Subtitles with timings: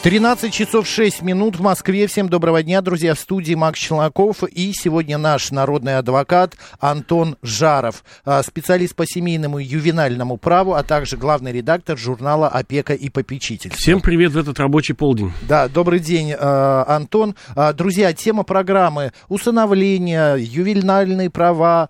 [0.00, 2.06] 13 часов 6 минут в Москве.
[2.06, 3.16] Всем доброго дня, друзья.
[3.16, 4.44] В студии Макс Челноков.
[4.44, 10.84] И сегодня наш народный адвокат Антон Жаров, а, специалист по семейному и ювенальному праву, а
[10.84, 13.76] также главный редактор журнала «Опека и попечительство».
[13.76, 15.32] Всем привет в этот рабочий полдень.
[15.48, 17.34] Да, добрый день, а, Антон.
[17.56, 21.88] А, друзья, тема программы усыновление, ювенальные права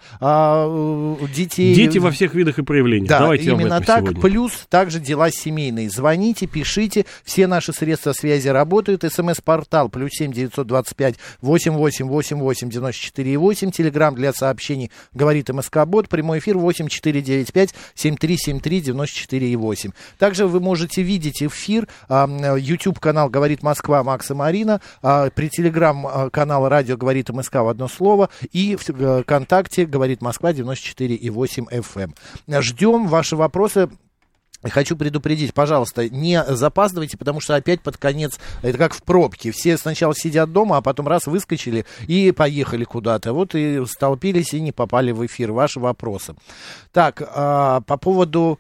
[1.35, 1.75] детей.
[1.75, 3.11] Дети во всех видах и проявлениях.
[3.11, 4.01] Да, Давайте именно так.
[4.01, 4.21] Сегодня.
[4.23, 5.91] Плюс также дела семейные.
[5.91, 7.05] Звоните, пишите.
[7.23, 9.05] Все наши средства средства связи работают.
[9.05, 13.71] СМС-портал плюс семь девятьсот двадцать пять восемь восемь восемь восемь девяносто четыре восемь.
[13.71, 16.09] Телеграмм для сообщений говорит МСК Бот.
[16.09, 19.91] Прямой эфир восемь четыре девять пять семь три семь три девяносто четыре восемь.
[20.19, 21.89] Также вы можете видеть эфир.
[22.09, 24.81] YouTube канал говорит Москва Макса Марина.
[25.03, 28.31] А, при Телеграм канал радио говорит МСК в одно слово.
[28.53, 32.15] И в э, ВКонтакте говорит Москва 94 и 8 FM.
[32.61, 33.91] Ждем ваши вопросы
[34.63, 39.77] Хочу предупредить, пожалуйста, не запаздывайте, потому что опять под конец, это как в пробке, все
[39.77, 44.73] сначала сидят дома, а потом раз выскочили и поехали куда-то, вот и столпились и не
[44.73, 45.53] попали в эфир.
[45.53, 46.35] Ваши вопросы.
[46.93, 48.59] Так, а, по поводу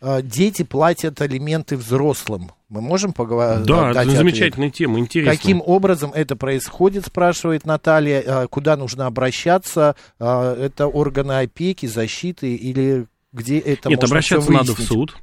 [0.00, 2.50] а, дети платят алименты взрослым.
[2.68, 3.64] Мы можем поговорить?
[3.64, 5.32] Да, это замечательная тема, интересно.
[5.32, 12.54] Каким образом это происходит, спрашивает Наталья, а, куда нужно обращаться, а, это органы опеки, защиты
[12.54, 15.16] или где это Нет, обращаться надо в суд.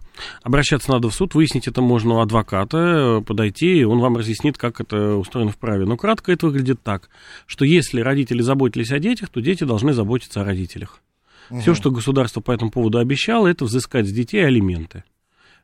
[0.44, 4.80] Обращаться надо в суд, выяснить это можно у адвоката, подойти, и он вам разъяснит, как
[4.80, 5.86] это устроено в праве.
[5.86, 7.10] Но кратко это выглядит так,
[7.46, 11.02] что если родители заботились о детях, то дети должны заботиться о родителях.
[11.50, 11.60] Угу.
[11.62, 15.04] Все, что государство по этому поводу обещало, это взыскать с детей алименты.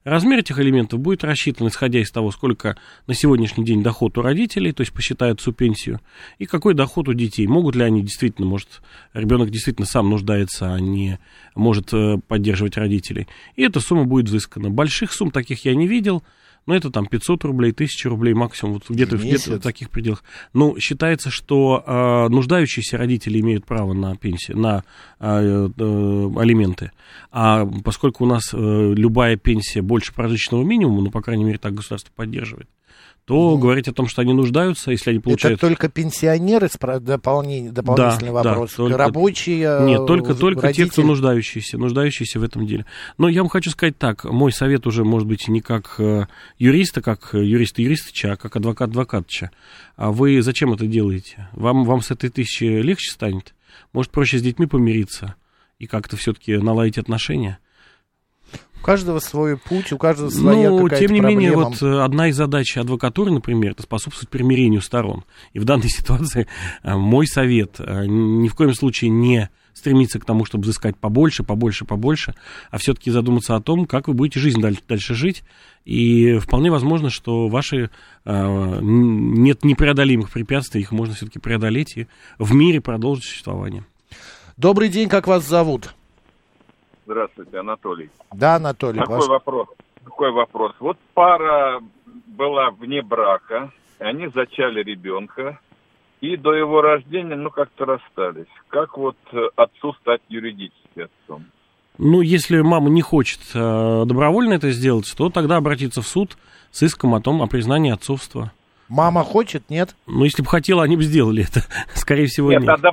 [0.04, 4.72] Размер этих элементов будет рассчитан, исходя из того, сколько на сегодняшний день доход у родителей,
[4.72, 6.02] то есть посчитают всю пенсию,
[6.40, 7.46] и какой доход у детей.
[7.46, 8.82] Могут ли они действительно, может,
[9.14, 11.20] ребенок действительно сам нуждается, а не
[11.54, 13.28] может э, поддерживать родителей.
[13.56, 14.72] И эта сумма будет взыскана.
[14.72, 16.24] Больших сумм таких я не видел
[16.68, 20.24] ну, это там 500 рублей, 1000 рублей максимум, вот где-то где в таких пределах.
[20.54, 24.84] Ну, считается, что э, нуждающиеся родители имеют право на пенсию, на
[25.20, 26.92] э, э, алименты.
[27.32, 31.74] А поскольку у нас э, любая пенсия больше прожиточного минимума, ну, по крайней мере, так
[31.74, 32.70] государство поддерживает,
[33.26, 33.60] то mm.
[33.60, 35.60] говорить о том, что они нуждаются, если они получают...
[35.60, 38.98] Это только пенсионеры, дополнение, дополнительный да, вопрос, да, только...
[38.98, 40.86] рабочие, Нет, только, только родители...
[40.86, 42.86] те, кто нуждающиеся, нуждающиеся в этом деле.
[43.18, 46.26] Но я вам хочу сказать так, мой совет уже, может быть, не как э,
[46.58, 49.52] юриста, как юриста юристыча, а как адвокат адвокатча.
[49.96, 51.50] А вы зачем это делаете?
[51.54, 53.54] Вам, вам с этой тысячи легче станет?
[53.94, 55.36] Может, проще с детьми помириться
[55.80, 57.60] и как-то все-таки наладить отношения?
[58.82, 61.30] У каждого свой путь, у каждого своя Ну, тем не проблема.
[61.30, 65.24] менее, вот э, одна из задач адвокатуры, например, это способствовать примирению сторон.
[65.54, 66.48] И в данной ситуации
[66.82, 71.44] э, мой совет э, ни в коем случае не стремиться к тому, чтобы взыскать побольше,
[71.44, 72.34] побольше, побольше,
[72.72, 75.44] а все-таки задуматься о том, как вы будете жизнь дальше, дальше жить.
[75.86, 77.92] И вполне возможно, что ваши
[78.26, 82.08] э, нет непреодолимых препятствий, их можно все-таки преодолеть и
[82.40, 83.86] в мире продолжить существование.
[84.58, 85.94] Добрый день, как вас зовут?
[87.12, 88.10] Здравствуйте, Анатолий.
[88.32, 89.00] Да, Анатолий.
[89.00, 89.28] Такой ваш...
[89.28, 89.68] вопрос.
[90.02, 90.72] Такой вопрос.
[90.80, 91.82] Вот пара
[92.26, 95.60] была вне брака, они зачали ребенка,
[96.22, 98.48] и до его рождения, ну, как-то расстались.
[98.70, 99.18] Как вот
[99.58, 101.44] отцу стать юридически отцом?
[101.98, 106.38] Ну, если мама не хочет э, добровольно это сделать, то тогда обратиться в суд
[106.72, 108.54] с иском о том, о признании отцовства.
[108.88, 109.98] Мама хочет, нет?
[110.08, 111.66] Ну, если бы хотела, они бы сделали это.
[111.94, 112.62] Скорее всего, нет.
[112.62, 112.70] нет.
[112.86, 112.92] А,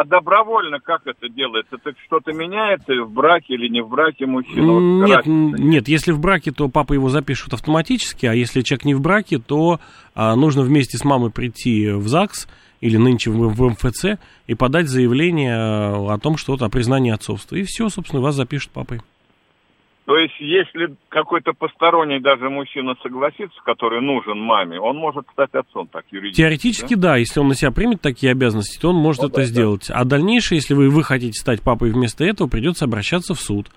[0.00, 1.76] а добровольно как это делается?
[1.76, 5.04] Это что-то меняется в браке или не в браке мужчина?
[5.04, 9.02] Нет, нет, если в браке, то папа его запишут автоматически, а если человек не в
[9.02, 9.78] браке, то
[10.14, 12.48] а, нужно вместе с мамой прийти в ЗАГС
[12.80, 17.56] или нынче в, в МФЦ и подать заявление о том, что о признании отцовства.
[17.56, 19.02] И все, собственно, вас запишут папой.
[20.10, 25.86] То есть, если какой-то посторонний даже мужчина согласится, который нужен маме, он может стать отцом
[25.86, 26.42] так юридически.
[26.42, 29.36] Теоретически, да, да если он на себя примет такие обязанности, то он может ну, это
[29.36, 29.86] да, сделать.
[29.86, 29.98] Да.
[29.98, 33.68] А дальнейшее, если вы, вы хотите стать папой вместо этого, придется обращаться в суд.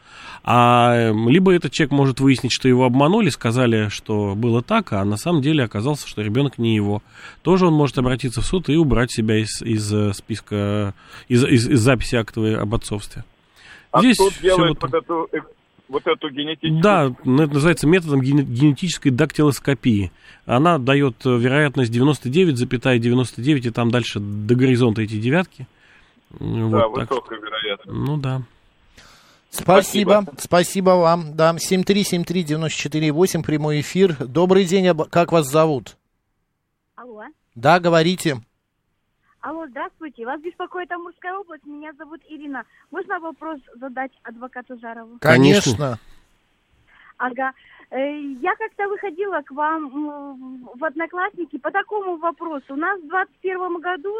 [0.44, 5.06] А эм, либо этот человек может выяснить, что его обманули, сказали, что было так, а
[5.06, 7.03] на самом деле оказался, что ребенок не его.
[7.44, 10.95] Тоже он может обратиться в суд и убрать себя из, из э, списка,
[11.27, 13.24] из, из, из записи актовой об отцовстве.
[13.91, 15.30] А Здесь суд делает вот эту
[15.94, 16.81] вот эту генетическую...
[16.81, 20.12] Да, ну, это называется методом генетической дактилоскопии.
[20.45, 25.68] Она дает э, вероятность 99,99, ,99, и там дальше до горизонта эти девятки.
[26.31, 27.12] Да, вот так.
[27.12, 27.98] высокая вероятность.
[27.98, 28.42] Ну да.
[29.51, 30.25] Спасибо.
[30.40, 31.36] Спасибо вам.
[31.36, 34.16] Да, 7373948, прямой эфир.
[34.19, 35.95] Добрый день, как вас зовут?
[36.95, 37.25] Алло.
[37.54, 38.42] Да, говорите.
[39.44, 40.25] Алло, здравствуйте.
[40.25, 41.66] Вас беспокоит Амурская область.
[41.66, 42.63] Меня зовут Ирина.
[42.92, 45.18] Можно вопрос задать адвокату Жарову?
[45.19, 46.00] Конечно.
[47.18, 47.51] Ага.
[47.90, 49.90] Э, Я как-то выходила к вам
[50.75, 52.68] в Одноклассники по такому вопросу.
[52.69, 54.16] У нас в 2021 году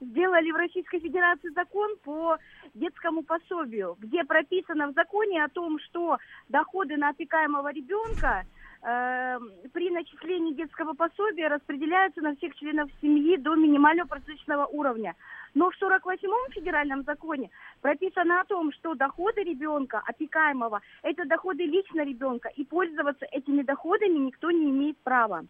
[0.00, 2.36] сделали в Российской Федерации закон по
[2.74, 8.44] детскому пособию, где прописано в законе о том, что доходы на опекаемого ребенка
[8.80, 15.14] при начислении детского пособия распределяются на всех членов семьи до минимального прожиточного уровня.
[15.54, 22.02] Но в 48-м федеральном законе прописано о том, что доходы ребенка, опекаемого, это доходы лично
[22.04, 25.44] ребенка, и пользоваться этими доходами никто не имеет права.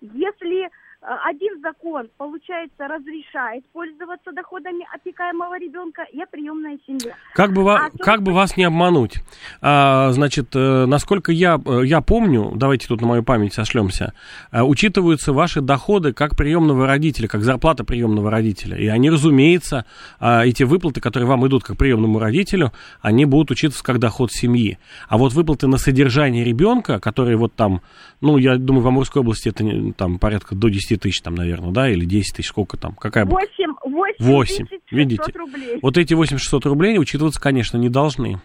[0.00, 0.70] Если
[1.02, 7.14] один закон, получается, разрешает пользоваться доходами опекаемого ребенка, я приемная семья.
[7.34, 9.14] Как бы, А то- как бы вас не обмануть?
[9.62, 14.12] А, значит, э, насколько я, э, я помню, давайте тут на мою память сошлемся,
[14.52, 18.76] э, учитываются ваши доходы как приемного родителя, как зарплата приемного родителя.
[18.76, 19.86] И они, разумеется,
[20.20, 24.78] эти выплаты, которые вам идут как приемному родителю, они будут учитываться как доход семьи.
[25.08, 27.80] А вот выплаты на содержание ребенка, которые вот там,
[28.20, 31.88] ну, я думаю, в Амурской области это там порядка до 10 тысяч, там, наверное, да,
[31.90, 35.32] или 10 тысяч, сколько там, какая бы- 8, 8, Восемь, 600 видите?
[35.34, 35.78] рублей.
[35.82, 38.40] Вот эти 8600 рублей учитываться, конечно, не должны.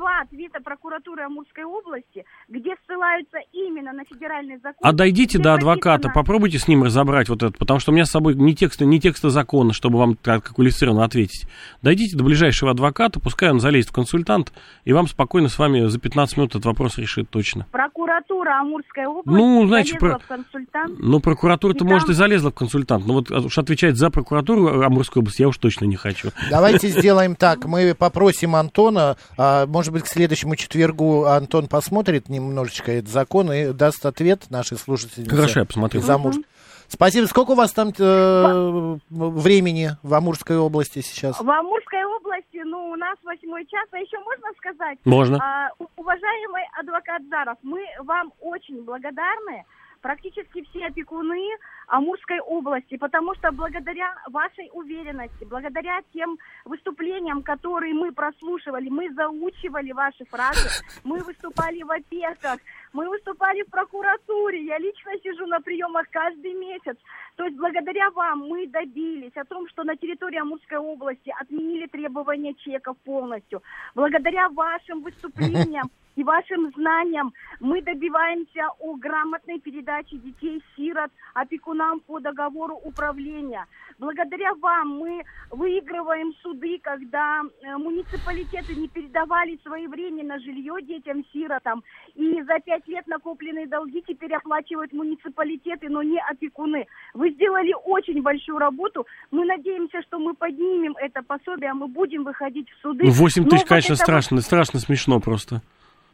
[0.00, 4.78] Два ответа прокуратуры Амурской области, где ссылаются именно на федеральный закон.
[4.80, 8.06] А дойдите до адвоката, прописано- попробуйте с ним разобрать вот это, потому что у меня
[8.06, 11.46] с собой не текста, не текста закона, чтобы вам так квалифицированно ответить.
[11.82, 14.54] Дойдите до ближайшего адвоката, пускай он залезет в консультант,
[14.86, 17.66] и вам спокойно с вами за 15 минут этот вопрос решит точно.
[17.70, 20.98] Прокуратура Амурской области Ну, знаете, залезла про- в консультант.
[20.98, 25.42] Ну, прокуратура-то, может, и залезла в консультант, но вот уж отвечать за прокуратуру Амурской области
[25.42, 26.30] я уж точно не хочу.
[26.50, 27.66] Давайте сделаем так.
[27.66, 33.72] Мы попросим Антона, а, может быть, к следующему четвергу Антон посмотрит немножечко этот закон и
[33.72, 35.34] даст ответ нашей слушательнице.
[35.34, 36.00] Хорошо, я посмотрю.
[36.00, 36.44] из Амур-
[36.86, 37.26] Спасибо.
[37.26, 41.40] Сколько у вас там э, времени в Амурской области сейчас?
[41.40, 45.38] В Амурской области, ну, у нас восьмой час, а еще можно сказать, Можно.
[45.40, 49.64] а, уважаемый адвокат Заров, мы вам очень благодарны,
[50.00, 51.40] практически все опекуны
[51.86, 59.92] Амурской области, потому что благодаря вашей уверенности, благодаря тем выступлениям, которые мы прослушивали, мы заучивали
[59.92, 60.68] ваши фразы,
[61.04, 62.58] мы выступали в опеках,
[62.92, 66.96] мы выступали в прокуратуре, я лично сижу на приемах каждый месяц.
[67.36, 72.54] То есть благодаря вам мы добились о том, что на территории Амурской области отменили требования
[72.54, 73.62] чеков полностью.
[73.94, 82.74] Благодаря вашим выступлениям и вашим знаниям мы добиваемся о грамотной передаче детей-сирот опекунам по договору
[82.84, 83.64] управления.
[83.98, 91.82] Благодаря вам мы выигрываем суды, когда э, муниципалитеты не передавали своевременно жилье детям-сиротам,
[92.14, 96.86] и за пять лет накопленные долги теперь оплачивают муниципалитеты, но не опекуны.
[97.14, 99.06] Вы сделали очень большую работу.
[99.30, 103.04] Мы надеемся, что мы поднимем это пособие, а мы будем выходить в суды.
[103.04, 105.62] Ну, 8 Но тысяч, вот конечно, вот- страшно, страшно смешно просто.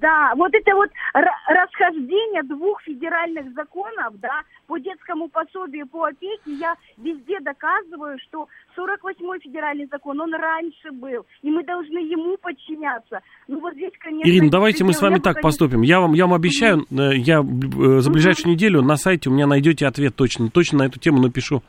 [0.00, 6.38] да, вот это вот ра- расхождение двух федеральных законов, да, по детскому пособию, по опеке,
[6.46, 13.20] я везде доказываю, что 48-й федеральный закон, он раньше был, и мы должны ему подчиняться.
[13.48, 14.28] Ну вот здесь, конечно...
[14.28, 15.82] Ирина, давайте мы с вами так поступим.
[15.82, 19.46] Я вам, я вам обещаю, э, я э, за ближайшую неделю на сайте у меня
[19.46, 20.50] найдете ответ точно.
[20.50, 21.62] Точно на эту тему напишу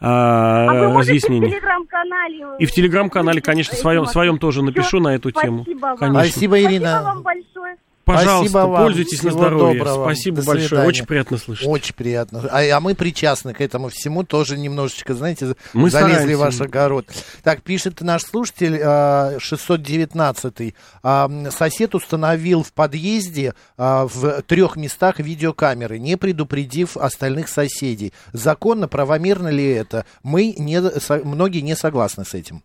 [0.00, 1.50] а, А вы можете в разъяснение.
[1.50, 2.46] телеграм-канале...
[2.58, 5.62] И в телеграм-канале, конечно, своем, своем тоже напишу Всё, на эту тему.
[5.62, 5.96] Спасибо вам.
[5.96, 6.24] Конечно.
[6.24, 6.88] Спасибо, Ирина.
[6.88, 7.69] Спасибо вам большое.
[8.16, 8.82] Пожалуйста, Спасибо вам.
[8.84, 9.78] пользуйтесь на Всего здоровье.
[9.78, 10.04] доброго.
[10.04, 10.68] Спасибо До большое.
[10.68, 10.88] свидания.
[10.88, 11.66] Очень приятно слышать.
[11.68, 12.48] Очень приятно.
[12.50, 16.38] А, а мы причастны к этому всему, тоже немножечко, знаете, Мы залезли в стараемся.
[16.38, 17.06] ваш огород.
[17.42, 20.74] Так, пишет наш слушатель, а, 619-й.
[21.02, 28.12] а, м, Сосед установил в подъезде а, в трех местах видеокамеры, не предупредив остальных соседей.
[28.32, 30.04] Законно, правомерно ли это?
[30.22, 30.80] Мы не,
[31.24, 32.62] многие не согласны с этим.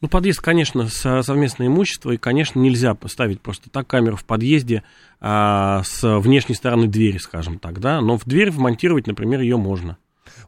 [0.00, 4.84] Ну, подъезд, конечно, со- совместное имущество, и, конечно, нельзя поставить просто так камеру в подъезде
[5.20, 9.96] а, с внешней стороны двери, скажем так, да, но в дверь вмонтировать, например, ее можно.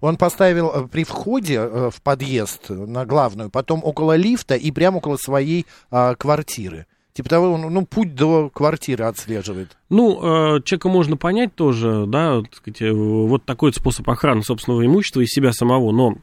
[0.00, 4.70] Он поставил э, при входе э, в подъезд э, на главную, потом около лифта и
[4.70, 6.86] прямо около своей а, квартиры.
[7.12, 9.76] Типа того, он, ну, путь до квартиры отслеживает.
[9.88, 15.20] Ну, э, человека можно понять тоже, да, так сказать, вот такой способ охраны собственного имущества
[15.20, 16.14] и себя самого, но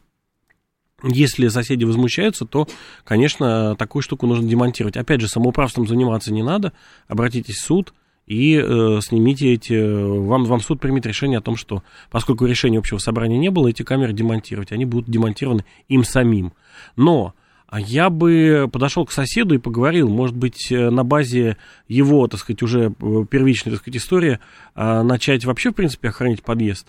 [1.04, 2.68] если соседи возмущаются, то,
[3.04, 4.98] конечно, такую штуку нужно демонтировать.
[4.98, 6.74] Опять же, самоуправством заниматься не надо,
[7.08, 7.94] обратитесь в суд,
[8.26, 12.98] и э, снимите эти, вам, вам суд примет решение о том, что поскольку решения общего
[12.98, 16.52] собрания не было, эти камеры демонтировать, они будут демонтированы им самим.
[16.98, 17.34] Но
[17.74, 22.62] я бы подошел к соседу и поговорил, может быть, э, на базе его, так сказать,
[22.64, 24.40] уже э, первичной, так сказать, истории,
[24.74, 26.88] а, начать вообще, в принципе, охранять подъезд.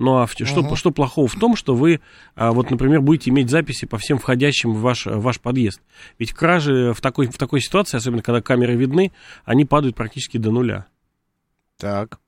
[0.00, 0.76] Ну а что, uh-huh.
[0.76, 2.00] что плохого в том, что вы,
[2.34, 5.82] а, вот, например, будете иметь записи по всем входящим в ваш, в ваш подъезд?
[6.18, 9.12] Ведь кражи в такой, в такой ситуации, особенно когда камеры видны,
[9.44, 10.86] они падают практически до нуля.
[11.76, 12.18] Так.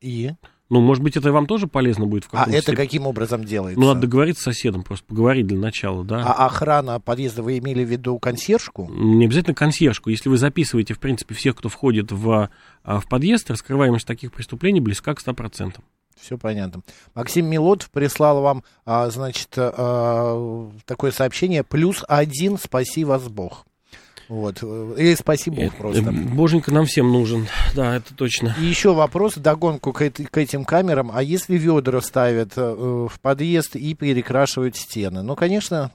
[0.00, 0.34] И?
[0.70, 2.76] Ну, может быть, это вам тоже полезно будет в А это степени.
[2.76, 3.80] каким образом делается?
[3.80, 6.22] Ну, надо договориться с соседом, просто поговорить для начала, да.
[6.22, 8.88] А охрана подъезда, вы имели в виду консьержку?
[8.88, 10.10] Не обязательно консьержку.
[10.10, 12.50] Если вы записываете, в принципе, всех, кто входит в,
[12.84, 15.78] а, в подъезд, раскрываемость таких преступлений близка к 100%.
[16.20, 16.82] Все понятно.
[17.14, 21.62] Максим Милотов прислал вам, а, значит, а, такое сообщение.
[21.62, 23.66] Плюс один, спаси вас Бог.
[24.28, 24.62] Вот.
[24.98, 26.10] И спасибо Бог просто.
[26.12, 28.56] Боженька нам всем нужен, да, это точно.
[28.60, 31.10] И еще вопрос, догонку к, к этим камерам.
[31.14, 35.22] А если ведра ставят э, в подъезд и перекрашивают стены?
[35.22, 35.92] Ну, конечно,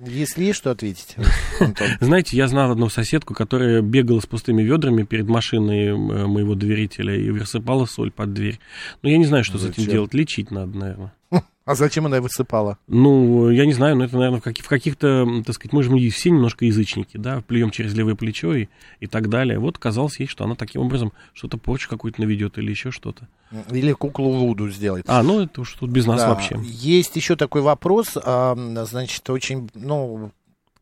[0.00, 1.16] если есть что ответить.
[2.00, 7.14] Знаете, я знал одну соседку, которая бегала с пустыми ведрами перед машиной э, моего доверителя
[7.16, 8.58] и высыпала соль под дверь.
[9.02, 9.74] Но я не знаю, что Зачем?
[9.74, 10.14] с этим делать.
[10.14, 11.14] Лечить надо, наверное.
[11.64, 12.78] А зачем она высыпала?
[12.88, 16.10] Ну, я не знаю, но это, наверное, в, каких- в каких-то, так сказать, мы же
[16.10, 18.68] все немножко язычники, да, плюем через левое плечо и,
[19.00, 19.58] и так далее.
[19.58, 23.28] Вот казалось ей, что она таким образом что-то порчу какую-то наведет или еще что-то.
[23.70, 25.06] Или куклу Вуду сделает.
[25.08, 26.28] А, ну это уж тут без нас да.
[26.30, 26.58] вообще.
[26.62, 30.32] Есть еще такой вопрос, значит, очень, ну,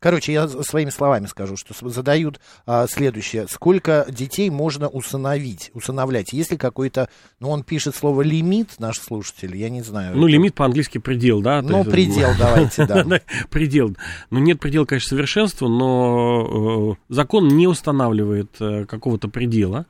[0.02, 3.46] Короче, я своими словами скажу, что задают а, следующее.
[3.48, 6.32] Сколько детей можно усыновить, усыновлять?
[6.32, 10.16] Есть ли какой-то, ну, он пишет слово лимит, наш слушатель, я не знаю.
[10.16, 11.62] Ну, лимит по-английски предел, да?
[11.62, 13.20] Ну, предел, давайте, да.
[13.48, 13.96] Предел.
[14.30, 19.86] Ну, нет предела, конечно, совершенства, но э, закон не устанавливает э, какого-то предела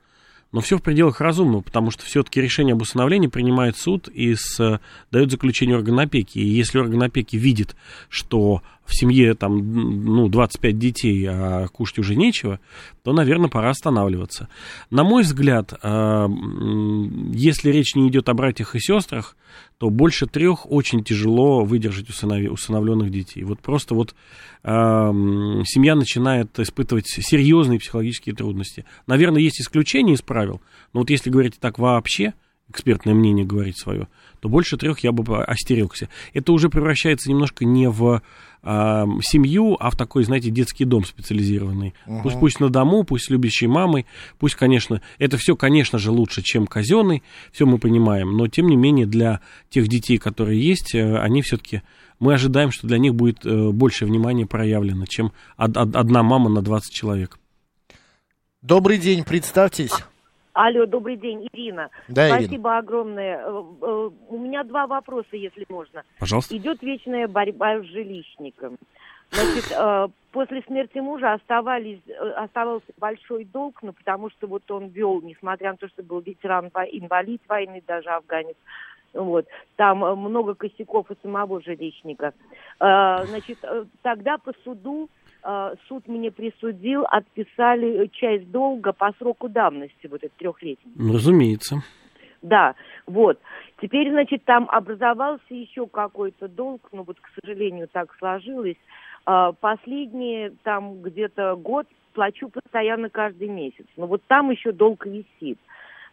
[0.53, 4.61] но все в пределах разумного, потому что все-таки решение об усыновлении принимает суд и с,
[4.61, 4.79] э,
[5.11, 6.39] дает заключение орган опеки.
[6.39, 7.75] И если орган опеки видит,
[8.11, 12.61] что в семье там, ну, 25 детей, а кушать уже нечего,
[13.03, 14.49] то, наверное, пора останавливаться.
[14.91, 16.27] На мой взгляд, э,
[17.33, 19.37] если речь не идет о братьях и сестрах,
[19.79, 22.51] то больше трех очень тяжело выдержать усынов...
[22.51, 23.45] усыновленных детей.
[23.45, 24.15] Вот просто вот
[24.63, 28.85] э, семья начинает испытывать серьезные психологические трудности.
[29.07, 30.61] Наверное, есть исключения из правил,
[30.93, 32.35] но вот если говорить так вообще,
[32.73, 34.09] экспертное мнение говорить свое,
[34.41, 36.09] то больше трех я бы остерегся.
[36.33, 38.23] Это уже превращается немножко не в
[38.63, 41.95] э, семью, а в такой, знаете, детский дом специализированный.
[42.07, 42.23] Угу.
[42.23, 44.07] Пусть, пусть на дому, пусть с любящей мамой,
[44.39, 48.77] пусть, конечно, это все, конечно же, лучше, чем казенный, все мы понимаем, но, тем не
[48.77, 51.83] менее, для тех детей, которые есть, э, они все-таки
[52.19, 56.49] мы ожидаем, что для них будет э, больше внимания проявлено, чем од- од- одна мама
[56.51, 57.39] на 20 человек.
[58.63, 59.91] Добрый день, представьтесь.
[60.55, 61.89] Алло, добрый день, Ирина.
[62.09, 62.79] Да, Спасибо Ирина.
[62.79, 63.39] огромное.
[63.39, 66.03] Э, э, у меня два вопроса, если можно.
[66.19, 66.55] Пожалуйста.
[66.57, 68.77] Идет вечная борьба с жилищником.
[69.31, 72.01] Значит, э, после смерти мужа оставались,
[72.37, 76.67] оставался большой долг, ну, потому что вот он вел, несмотря на то, что был ветеран,
[76.67, 78.57] инвалид войны, даже афганец,
[79.15, 79.47] вот.
[79.77, 82.35] Там много косяков у самого жилищника.
[82.79, 83.59] Значит,
[84.03, 85.09] тогда по суду
[85.89, 90.93] суд мне присудил, отписали часть долга по сроку давности, вот этот трехлетний.
[90.95, 91.83] Ну, разумеется.
[92.43, 92.75] Да,
[93.07, 93.39] вот.
[93.81, 98.77] Теперь, значит, там образовался еще какой-то долг, но вот, к сожалению, так сложилось.
[99.27, 103.87] Э, последние там где-то год плачу постоянно каждый месяц.
[103.97, 105.59] Но вот там еще долг висит.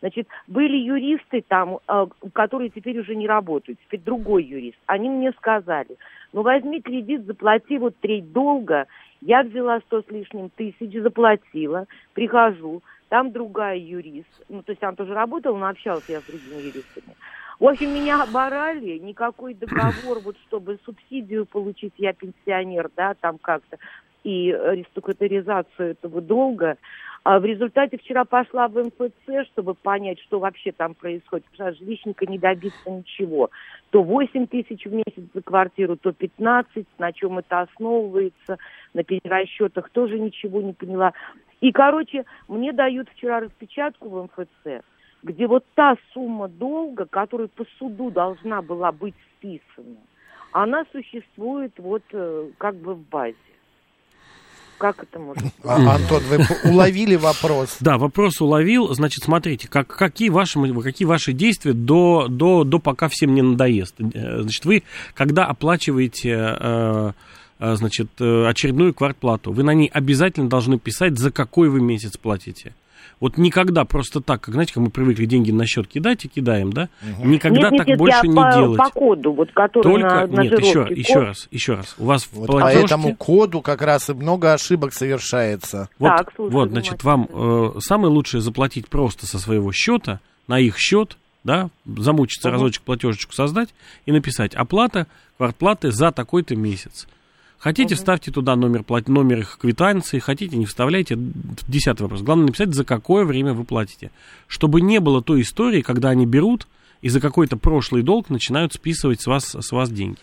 [0.02, 4.78] Значит, были юристы там, э, которые теперь уже не работают, теперь другой юрист.
[4.86, 5.98] Они мне сказали,
[6.32, 8.86] ну возьми кредит, заплати вот треть долга,
[9.22, 14.94] я взяла сто с лишним тысяч, заплатила, прихожу, там другая юрист, ну, то есть она
[14.94, 17.16] тоже работала, но общалась я с другими юристами.
[17.60, 23.78] В общем, меня оборали, никакой договор, вот чтобы субсидию получить, я пенсионер, да, там как-то,
[24.24, 26.78] и реструктуризацию этого долга.
[27.24, 31.46] А в результате вчера пошла в МФЦ, чтобы понять, что вообще там происходит.
[31.52, 33.50] Потому что жилищника не добиться ничего.
[33.90, 36.86] То 8 тысяч в месяц за квартиру, то 15.
[36.98, 38.58] На чем это основывается?
[38.94, 41.14] На перерасчетах тоже ничего не поняла.
[41.62, 44.84] И, короче, мне дают вчера распечатку в МФЦ,
[45.24, 49.98] где вот та сумма долга, которая по суду должна была быть списана,
[50.52, 53.36] она существует вот э, как бы в базе.
[54.80, 55.38] Как это быть?
[55.64, 57.78] А, Антон, вы уловили вопрос?
[57.82, 58.94] Да, вопрос уловил.
[58.94, 63.96] Значит, смотрите, как, какие, ваши, какие ваши действия до, до, до пока всем не надоест.
[64.00, 64.84] Э, значит, вы,
[65.14, 67.12] когда оплачиваете э,
[67.60, 72.74] э, значит, очередную квартплату, вы на ней обязательно должны писать, за какой вы месяц платите.
[73.20, 76.72] Вот никогда просто так, как, знаете, как мы привыкли деньги на счет кидать и кидаем,
[76.72, 76.88] да?
[77.24, 78.78] Никогда нет, нет, так нет, больше я не по, делать.
[78.78, 80.94] по коду, вот который Только, на, на нет, еще, жировке.
[80.96, 81.96] еще Код- раз, еще раз.
[81.98, 82.86] У вас Вот в по платежке...
[82.86, 85.90] этому коду как раз и много ошибок совершается.
[86.00, 90.60] Вот, Так, слушаю вот, значит, вам э, самое лучшее заплатить просто со своего счета на
[90.60, 93.70] их счет, да, замучиться разочек платежечку создать
[94.06, 95.08] и написать оплата
[95.38, 97.08] квартплаты за такой-то месяц.
[97.60, 101.18] Хотите, вставьте туда номер, номер их квитанции, хотите, не вставляйте.
[101.68, 102.22] Десятый вопрос.
[102.22, 104.12] Главное написать, за какое время вы платите.
[104.48, 106.68] Чтобы не было той истории, когда они берут
[107.01, 110.18] и за какой-то прошлый долг начинают списывать с вас, с вас деньги.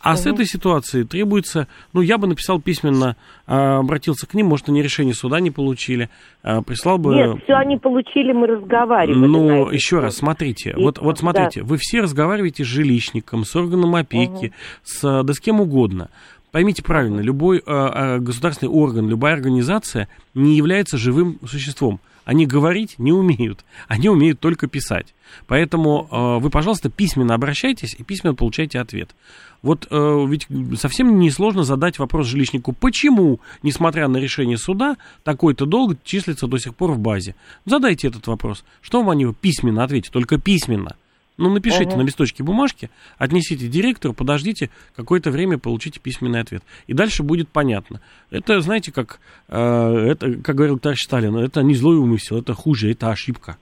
[0.00, 3.16] А с этой ситуации требуется, ну, я бы написал письменно,
[3.46, 6.08] а, обратился к ним, может, они решение суда не получили,
[6.42, 7.14] а, прислал бы...
[7.14, 9.26] Нет, все они получили, мы разговаривали.
[9.26, 11.20] Ну, еще раз, смотрите, И- вот, вот да.
[11.20, 14.52] смотрите, вы все разговариваете с жилищником, с органом опеки,
[14.84, 16.10] с, э, да с кем угодно.
[16.50, 22.00] Поймите правильно, любой э, э, государственный орган, любая организация не является живым существом.
[22.24, 25.14] Они говорить не умеют, они умеют только писать.
[25.46, 29.14] Поэтому э, вы, пожалуйста, письменно обращайтесь и письменно получайте ответ.
[29.60, 30.46] Вот э, ведь
[30.78, 36.74] совсем несложно задать вопрос жилищнику, почему, несмотря на решение суда, такой-то долг числится до сих
[36.74, 37.34] пор в базе.
[37.66, 38.64] Задайте этот вопрос.
[38.80, 40.12] Что вам они письменно ответят?
[40.12, 40.96] Только письменно.
[41.38, 46.64] Ну, напишите на листочке бумажки, отнесите директору, подождите какое-то время, получите письменный ответ.
[46.88, 48.00] И дальше будет понятно.
[48.30, 52.90] Это, знаете, как, э, это, как говорил товарищ Сталин, это не злой умысел, это хуже,
[52.90, 53.56] это ошибка.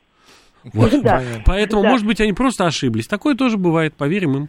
[0.73, 0.90] Вот.
[1.02, 1.23] Да.
[1.45, 1.90] Поэтому, Да.
[1.90, 3.06] может быть, они просто ошиблись.
[3.06, 4.49] Такое тоже бывает, поверим им.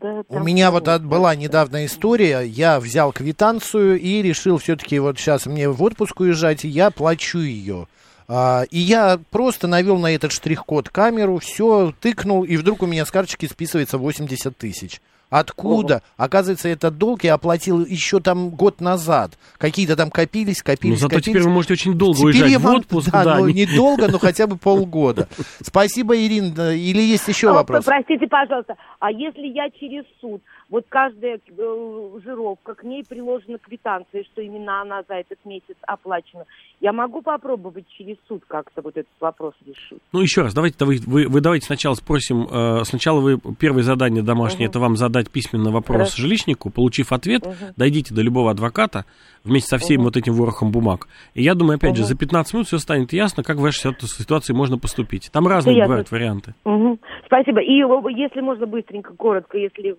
[0.00, 5.46] Да, У меня вот была недавно история, я взял квитанцию и решил все-таки вот сейчас
[5.46, 7.88] мне в отпуск уезжать, и я плачу ее.
[8.28, 13.04] А, и я просто навел на этот штрих-код камеру, все, тыкнул, и вдруг у меня
[13.06, 15.00] с карточки списывается 80 тысяч.
[15.28, 16.02] Откуда?
[16.16, 19.32] Оказывается, этот долг я оплатил еще там год назад.
[19.58, 21.24] Какие-то там копились, Но копились, зато копились.
[21.24, 23.10] теперь вы можете очень долго Теперь уезжать я в отпуск.
[23.10, 25.26] Да, да, ну, не- недолго, но хотя бы полгода.
[25.62, 26.72] Спасибо, Ирина.
[26.76, 27.84] Или есть еще А, вопрос?
[27.84, 34.24] Простите, пожалуйста, а если я через суд, вот каждая э, жировка, к ней приложена квитанция,
[34.24, 36.44] что именно она за этот месяц оплачена,
[36.80, 40.00] я могу попробовать через суд как-то вот этот вопрос решить?
[40.12, 44.22] Ну, еще раз, давайте, вы, вы, вы давайте сначала спросим, э, сначала вы, первое задание
[44.22, 46.22] домашнее, это вам задать письменно вопрос Хорошо.
[46.22, 47.44] жилищнику, получив ответ,
[47.76, 49.04] дойдите до любого адвоката
[49.44, 51.06] вместе со всем вот этим ворохом бумаг.
[51.34, 54.06] И я думаю, опять же, за 15 минут все станет ясно, как в вашей ситу-
[54.06, 55.30] ситуации можно поступить.
[55.32, 55.88] Там разные ясно.
[55.88, 56.54] бывают варианты.
[56.64, 56.98] Мгм.
[57.26, 57.60] Спасибо.
[57.62, 57.74] И
[58.18, 59.94] если можно быстренько, коротко, если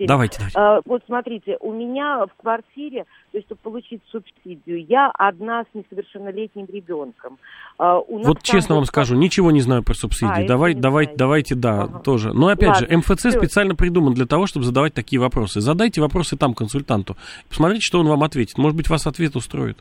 [0.00, 0.58] Давайте, давайте.
[0.58, 5.66] А, Вот смотрите, у меня в квартире, то есть чтобы получить субсидию, я одна с
[5.74, 7.38] несовершеннолетним ребенком.
[7.78, 10.44] А, у нас Вот честно вам вот скажу, ничего не знаю про субсидии.
[10.44, 11.18] А, давай, давай, знаете.
[11.18, 11.98] давайте, да, Ага.
[12.00, 12.32] тоже.
[12.32, 13.30] Но опять Ладно, же, МФЦ всё.
[13.30, 15.60] специально придуман для того, чтобы задавать такие вопросы.
[15.60, 17.16] Задайте вопросы там консультанту.
[17.48, 18.58] Посмотрите, что он вам ответит.
[18.58, 19.78] Может быть, вас ответ устроит.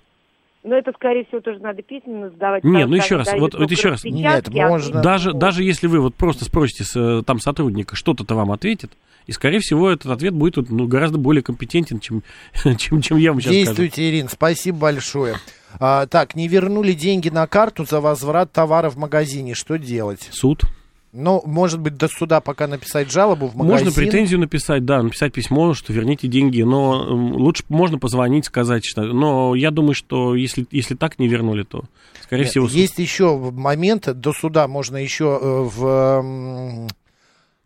[0.63, 2.63] Ну, это, скорее всего, тоже надо письменно сдавать.
[2.63, 4.04] Не, ну еще раз, вот- вот еще раз.
[4.06, 8.34] Нет, а можно- Даже, даже если вы вот просто спросите с, э, там сотрудника, что-то-то
[8.36, 8.91] вам ответит,
[9.28, 12.23] и, скорее всего, этот ответ будет ну, гораздо более компетентен, чем,
[12.78, 13.65] чем, чем я вам сейчас скажу.
[13.65, 15.36] Действуйте, Ирин, спасибо большое.
[15.80, 19.56] А, так, не вернули деньги на карту за возврат товара в магазине.
[19.56, 20.30] Что делать?
[20.32, 20.62] Суд.
[21.15, 23.86] Ну, может быть, до суда пока написать жалобу в магазин.
[23.86, 29.04] Можно претензию написать, да, написать письмо, что верните деньги, но лучше можно позвонить, сказать, что...
[29.04, 31.84] Но я думаю, что если, если так не вернули, то,
[32.23, 32.76] скорее Нет, всего, суд.
[32.76, 36.89] Есть еще момент, до суда можно еще э, в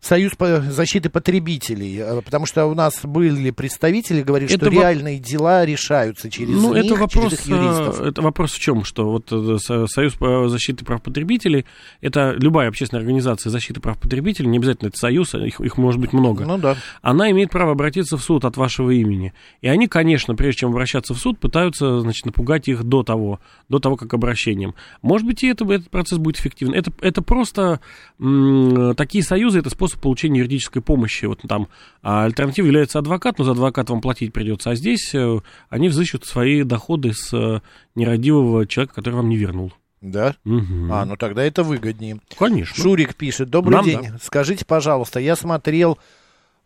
[0.00, 0.32] Союз
[0.70, 5.64] защиты потребителей, э, потому что у нас были представители, говорили, Это что во- реальные дела
[5.66, 8.00] решаются через Ну, них, это вопрос, через юристов.
[8.00, 11.66] э, это вопрос в чем, что вот э, Со- Союз по защите прав потребителей,
[12.00, 16.12] это любая общественная организация защиты прав потребителей, не обязательно это Союз, их, их может быть
[16.12, 16.44] много.
[16.44, 16.76] Ну да.
[17.02, 19.34] она имеет право обратиться в суд от вашего имени.
[19.62, 23.80] И они, конечно, прежде чем обращаться в суд, пытаются, значит, напугать их до того, до
[23.80, 24.76] того, как обращением.
[25.02, 26.72] Может быть, и это, этот процесс будет эффективен.
[26.72, 27.80] Это, это просто
[28.20, 31.24] м, такие союзы, это способ получения юридической помощи.
[31.26, 31.68] Вот там
[32.02, 34.70] а альтернативой является адвокат, но за адвоката вам платить придется.
[34.70, 37.60] А здесь э, они взыщут свои доходы с э,
[37.94, 39.72] нерадивого человека, который вам не вернул.
[40.00, 40.36] Да?
[40.44, 40.92] Мгм.
[40.92, 42.20] А, ну тогда это выгоднее.
[42.38, 42.80] Конечно.
[42.80, 43.50] Шурик пишет.
[43.50, 44.08] Добрый Нам день.
[44.22, 45.98] Скажите, пожалуйста, я смотрел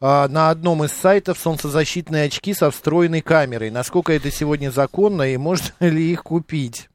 [0.01, 3.71] а, на одном из сайтов солнцезащитные очки со встроенной камерой.
[3.71, 6.89] Насколько это сегодня законно и можно ли их купить?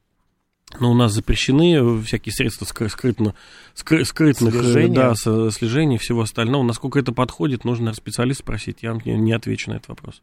[0.80, 3.34] Но у нас запрещены всякие средства скры- скрытно,
[3.74, 4.96] скры- скрытных э, Слежения?
[4.96, 6.64] да, со- слежения и всего остального.
[6.64, 8.80] Насколько это подходит, нужно специалист спросить.
[8.84, 10.22] Я вам не, не отвечу на этот вопрос.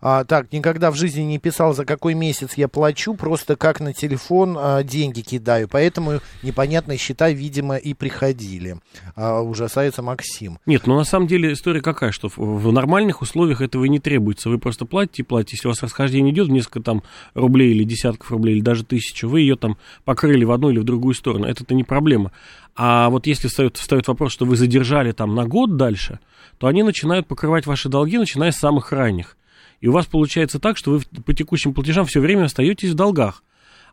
[0.00, 3.92] А, так, никогда в жизни не писал, за какой месяц я плачу, просто как на
[3.92, 5.68] телефон а, деньги кидаю.
[5.68, 8.76] Поэтому непонятные счета, видимо, и приходили.
[9.16, 10.58] А, ужасается Максим.
[10.66, 13.98] Нет, ну на самом деле история какая, что в, в нормальных условиях этого и не
[13.98, 14.48] требуется.
[14.48, 15.56] Вы просто платите платите.
[15.56, 17.02] Если у вас расхождение идет в несколько там
[17.34, 20.84] рублей или десятков рублей, или даже тысячу, вы ее там покрыли в одну или в
[20.84, 21.46] другую сторону.
[21.46, 22.32] Это-то не проблема.
[22.76, 26.18] А вот если встает, встает вопрос, что вы задержали там на год дальше,
[26.58, 29.36] то они начинают покрывать ваши долги, начиная с самых ранних.
[29.84, 33.44] И у вас получается так, что вы по текущим платежам все время остаетесь в долгах.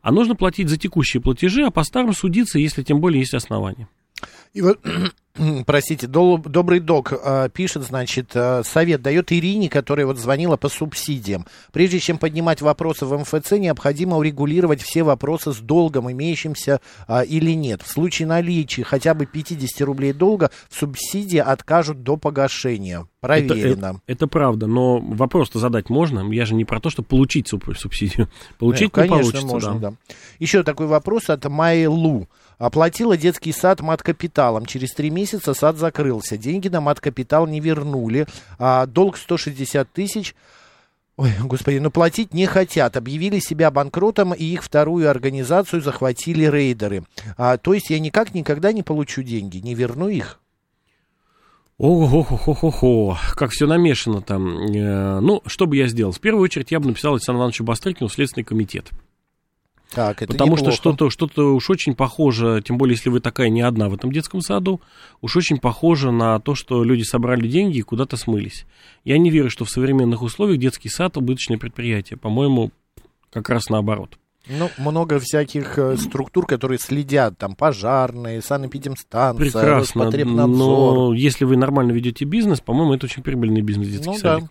[0.02, 3.90] А нужно платить за текущие платежи, а по старым судиться, если тем более есть основания.
[4.54, 4.80] И вот
[5.66, 11.46] простите, добрый док э, пишет, значит, э, совет дает Ирине, которая вот звонила по субсидиям.
[11.72, 17.52] Прежде чем поднимать вопросы в МФЦ, необходимо урегулировать все вопросы с долгом, имеющимся э, или
[17.52, 17.82] нет.
[17.82, 23.08] В случае наличия хотя бы 50 рублей долга в субсидии откажут до погашения.
[23.22, 23.56] Проверено.
[23.56, 26.30] Это, это, это правда, но вопрос-то задать можно.
[26.32, 28.28] Я же не про то, чтобы получить субсидию.
[28.58, 29.90] Получить Нет, конечно, получится, можно, да.
[29.92, 29.96] да.
[30.40, 32.28] Еще такой вопрос от Майлу.
[32.62, 34.68] Оплатила детский сад мат-капиталом.
[34.68, 36.38] Через три месяца сад закрылся.
[36.38, 38.28] Деньги на мат-капитал не вернули.
[38.60, 40.36] А долг 160 тысяч.
[41.18, 42.98] Ой, господи, ну платить не хотят.
[42.98, 47.04] Объявили себя банкротом, и их вторую организацию захватили рейдеры.
[47.36, 50.40] А, то есть я никак никогда не получу деньги, не верну их.
[51.80, 54.68] Ого-го-го-го-го, как все намешано там.
[54.68, 56.12] Э, ну, что бы я сделал?
[56.12, 58.92] В первую очередь я бы написал Александру Ивановичу Бастрыкину Следственный комитет.
[59.94, 60.72] Так, это Потому неплохо.
[60.72, 64.12] что что-то, что-то уж очень похоже, тем более, если вы такая не одна в этом
[64.12, 64.80] детском саду,
[65.20, 68.66] уж очень похоже на то, что люди собрали деньги и куда-то смылись.
[69.04, 72.18] Я не верю, что в современных условиях детский сад убыточное предприятие.
[72.18, 72.72] По-моему,
[73.32, 74.18] как раз наоборот.
[74.52, 80.96] Ну, много всяких э, структур, которые следят, там, пожарные, санэпидемстанция, Прекрасно, Роспотребнадзор.
[80.96, 84.50] но если вы нормально ведете бизнес, по-моему, это очень прибыльный бизнес, детский Ну, садик.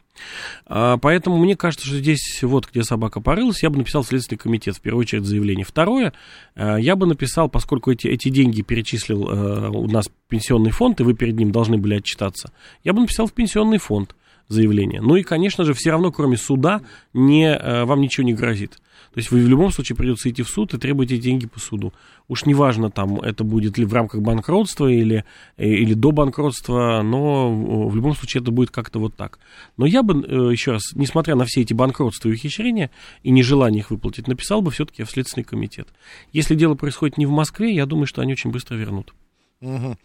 [0.66, 4.76] А, поэтому мне кажется, что здесь вот где собака порылась, я бы написал Следственный комитет,
[4.76, 5.64] в первую очередь, заявление.
[5.64, 6.12] Второе,
[6.54, 11.04] а, я бы написал, поскольку эти, эти деньги перечислил а, у нас пенсионный фонд, и
[11.04, 12.52] вы перед ним должны были отчитаться,
[12.84, 14.14] я бы написал в пенсионный фонд
[14.48, 15.00] заявление.
[15.00, 16.80] Ну и, конечно же, все равно, кроме суда,
[17.12, 18.78] не, а, вам ничего не грозит.
[19.12, 21.92] То есть вы в любом случае придется идти в суд и требуете деньги по суду.
[22.28, 25.24] Уж неважно, там это будет ли в рамках банкротства или,
[25.56, 27.52] э, или до банкротства, но
[27.88, 29.40] в любом случае это будет как-то вот так.
[29.76, 32.90] Но я бы, э, еще раз, несмотря на все эти банкротства и ухищрения
[33.24, 35.88] и нежелание их выплатить, написал бы все-таки в Следственный комитет.
[36.32, 39.12] Если дело происходит не в Москве, я думаю, что они очень быстро вернут.
[39.60, 39.96] Угу.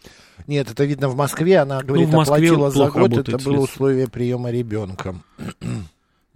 [0.48, 1.58] Нет, это видно в Москве.
[1.58, 3.16] Она говорит, ну, в Москве оплатила за год.
[3.16, 5.14] Это было условие приема ребенка.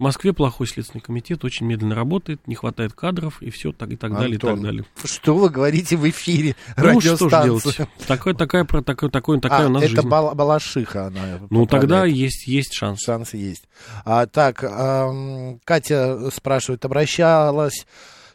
[0.01, 3.95] В Москве плохой следственный комитет, очень медленно работает, не хватает кадров и все, так и
[3.95, 4.85] так Антон, далее, и так далее.
[5.03, 7.77] Что вы говорите в эфире ну, что же делать?
[8.07, 10.07] Такая, про, такой, такой, такая а, у нас это жизнь.
[10.09, 13.03] Бал, Балашиха она Ну, тогда есть, есть шанс.
[13.03, 13.69] Шанс есть.
[14.03, 17.85] А, так, эм, Катя спрашивает, обращалась...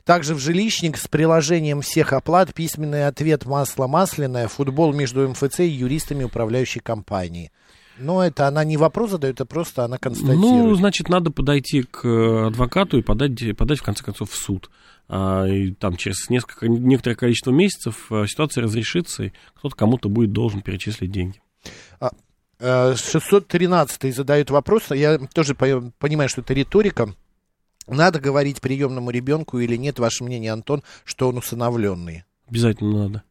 [0.05, 5.67] Также в жилищник с приложением всех оплат письменный ответ масло масляное, футбол между МФЦ и
[5.67, 7.51] юристами управляющей компании.
[7.99, 10.41] Но это она не вопрос задает, это просто она констатирует.
[10.41, 14.71] Ну, значит, надо подойти к адвокату и подать, подать в конце концов, в суд.
[15.09, 20.33] А, и там через несколько, некоторое количество месяцев а, ситуация разрешится, и кто-то кому-то будет
[20.33, 21.41] должен перечислить деньги.
[22.59, 27.15] 613 а, задают вопрос, я тоже понимаю, что это риторика.
[27.87, 32.25] Надо говорить приемному ребенку или нет, ваше мнение, Антон, что он усыновленный?
[32.49, 33.23] Обязательно надо.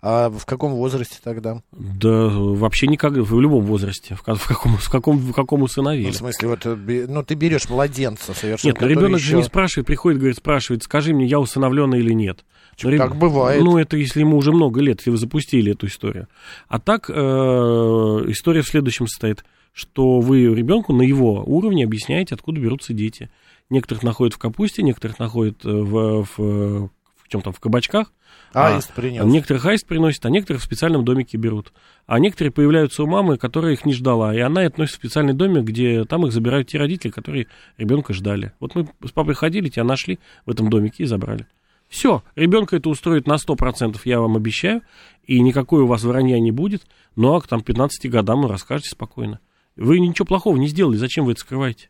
[0.00, 1.62] А в каком возрасте тогда?
[1.72, 4.14] Да вообще никак, в любом возрасте.
[4.14, 6.06] В, в, каком, в, каком, в каком усыновили.
[6.06, 8.72] Ну, в смысле, вот, э, ну, ты берешь младенца совершенно.
[8.72, 9.30] Нет, но ребенок еще...
[9.30, 12.44] же не спрашивает, приходит, говорит, спрашивает, скажи мне, я усыновленный или нет.
[12.82, 13.62] Но, так бывает.
[13.62, 16.28] Ну, это если ему уже много лет, если вы запустили эту историю.
[16.68, 22.60] А так, э, история в следующем состоит, что вы ребенку на его уровне объясняете, откуда
[22.60, 23.30] берутся дети.
[23.70, 26.90] Некоторых находят в капусте, некоторых находят в, в,
[27.28, 28.12] в чем там, в кабачках,
[28.54, 29.24] Аист а, принес.
[29.24, 31.72] Некоторых аист приносит, а некоторых в специальном домике берут.
[32.06, 34.34] А некоторые появляются у мамы, которая их не ждала.
[34.34, 38.52] И она относит в специальный домик, где там их забирают те родители, которые ребенка ждали.
[38.60, 41.46] Вот мы с папой ходили, тебя нашли в этом домике и забрали.
[41.88, 44.82] Все, ребенка это устроит на 100%, я вам обещаю,
[45.24, 46.86] и никакой у вас вранья не будет,
[47.16, 49.40] но ну, а к там 15 годам вы расскажете спокойно.
[49.74, 51.88] Вы ничего плохого не сделали, зачем вы это скрываете?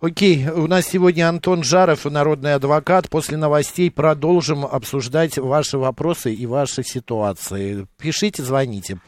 [0.00, 3.08] Окей, у нас сегодня Антон Жаров, народный адвокат.
[3.08, 7.84] После новостей продолжим обсуждать ваши вопросы и ваши ситуации.
[8.00, 9.00] Пишите, звоните.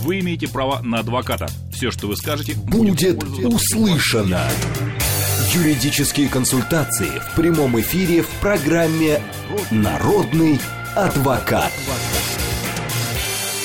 [0.00, 1.48] Вы имеете право на адвоката.
[1.70, 4.40] Все, что вы скажете, будет, будет услышано.
[5.52, 9.20] Юридические консультации в прямом эфире в программе
[9.70, 10.58] «Народный
[10.94, 11.70] адвокат».
[11.70, 12.37] адвокат.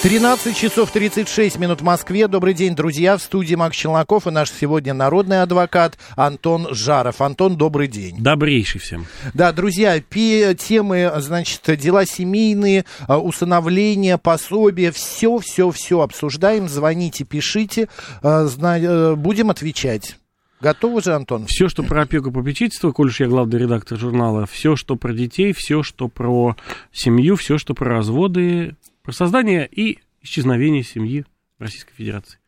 [0.03, 2.27] 13 часов 36 минут в Москве.
[2.27, 3.15] Добрый день, друзья.
[3.15, 7.21] В студии Макс Челноков и наш сегодня народный адвокат Антон Жаров.
[7.21, 8.17] Антон, добрый день.
[8.19, 9.05] Добрейший всем.
[9.33, 16.67] Да, друзья, темы, значит, дела семейные, а, усыновление, пособие, все, все, все обсуждаем.
[16.67, 17.87] Звоните, пишите,
[18.21, 20.17] а, э, будем отвечать.
[20.59, 21.45] Готовы же, Антон?
[21.47, 25.13] Все, что про опеку и попечительство, коль уж я главный редактор журнала, все, что про
[25.13, 26.57] детей, все, что про
[26.91, 31.25] семью, все, что про разводы, про создание и исчезновение семьи
[31.59, 32.39] Российской Федерации.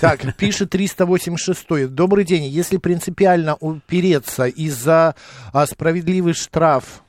[0.00, 1.88] Так, пишет 386.
[1.88, 2.44] Добрый день.
[2.44, 5.14] Если принципиально упереться из-за
[5.52, 7.02] а, справедливый штраф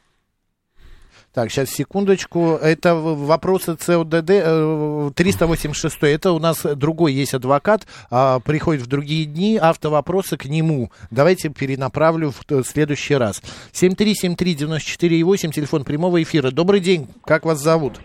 [1.33, 2.53] так, сейчас, секундочку.
[2.55, 5.97] Это вопросы ЦОДД э, 386.
[6.01, 7.85] Это у нас другой есть адвокат.
[8.09, 9.55] а, приходит в другие дни.
[9.57, 10.91] Автовопросы к нему.
[11.11, 13.43] Давайте перенаправлю в т- следующий раз.
[13.71, 16.49] 7373948, телефон прямого эфира.
[16.49, 17.07] Добрый день.
[17.23, 17.99] Как вас зовут?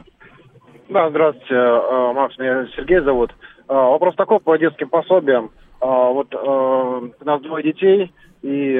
[0.92, 3.31] Да, здравствуйте, э, Макс, меня Сергей зовут.
[3.66, 5.50] Э, Вопрос такой по детским пособиям.
[5.81, 8.76] Э, Вот у нас двое детей, и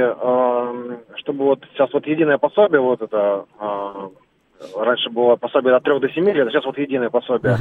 [1.17, 3.45] чтобы вот сейчас вот единое пособие, вот это,
[4.77, 7.57] раньше было пособие от 3 до 7 лет, а сейчас вот единое пособие.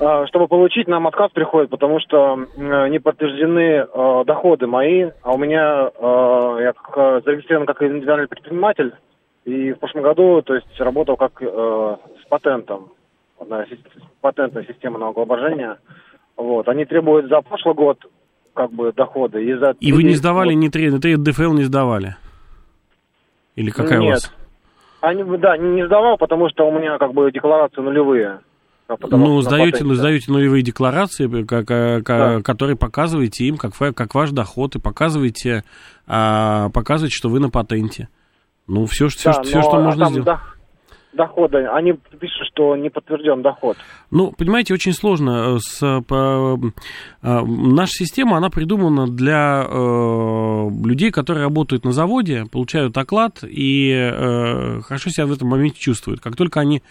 [0.00, 3.86] Э, Чтобы получить, нам отказ приходит, потому что не подтверждены
[4.24, 5.90] доходы мои, а у меня,
[6.62, 8.94] я как, зарегистрирован как индивидуальный предприниматель,
[9.44, 12.92] и в прошлом году, то есть, работал как с патентом
[13.40, 13.64] одна
[14.20, 15.78] патентная система налогообложения.
[16.36, 16.68] Вот.
[16.68, 17.98] Они требуют за прошлый год
[18.54, 19.44] как бы доходы.
[19.44, 20.60] И, за И вы не три- сдавали, вот.
[20.60, 22.16] ни три, ты ДФЛ не сдавали?
[23.56, 24.12] Или какая у Нет.
[24.12, 24.32] вас?
[25.00, 28.40] Они, да, не, не сдавал, потому что у меня как бы декларации нулевые.
[28.86, 29.94] как Ну, сдаете, патенте.
[29.94, 32.42] сдаете нулевые декларации, как, э, ка- Да.
[32.42, 35.62] которые показываете им, как, как ваш доход, и показываете,
[36.08, 38.08] а, показываете, что вы на патенте.
[38.66, 40.28] Ну, все, все, Да, все но, что а можно там сделать.
[40.28, 40.49] дох-
[41.12, 43.76] доходы, они пишут, что не подтвержден доход.
[44.10, 45.56] Ну, понимаете, очень сложно.
[45.56, 46.58] э, С, э, по-
[47.22, 53.90] э, наша система, она придумана для э, людей, которые работают на заводе, получают оклад и
[53.92, 56.20] э, хорошо себя в этом моменте чувствуют.
[56.20, 56.82] Как только они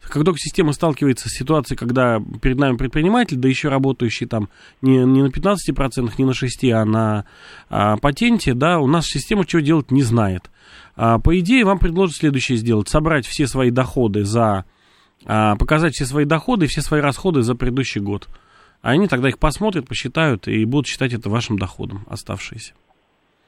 [0.00, 4.48] как только система сталкивается с ситуацией, когда перед нами предприниматель, да еще работающий там
[4.80, 7.24] не, не на 15%, не на 6%, а на
[7.68, 10.50] а, патенте, да, у нас система чего делать не знает.
[10.96, 12.88] А, по идее, вам предложат следующее сделать.
[12.88, 14.64] Собрать все свои доходы за...
[15.24, 18.28] а, показать все свои доходы и все свои расходы за предыдущий год.
[18.80, 22.74] А они тогда их посмотрят, посчитают и будут считать это вашим доходом оставшиеся.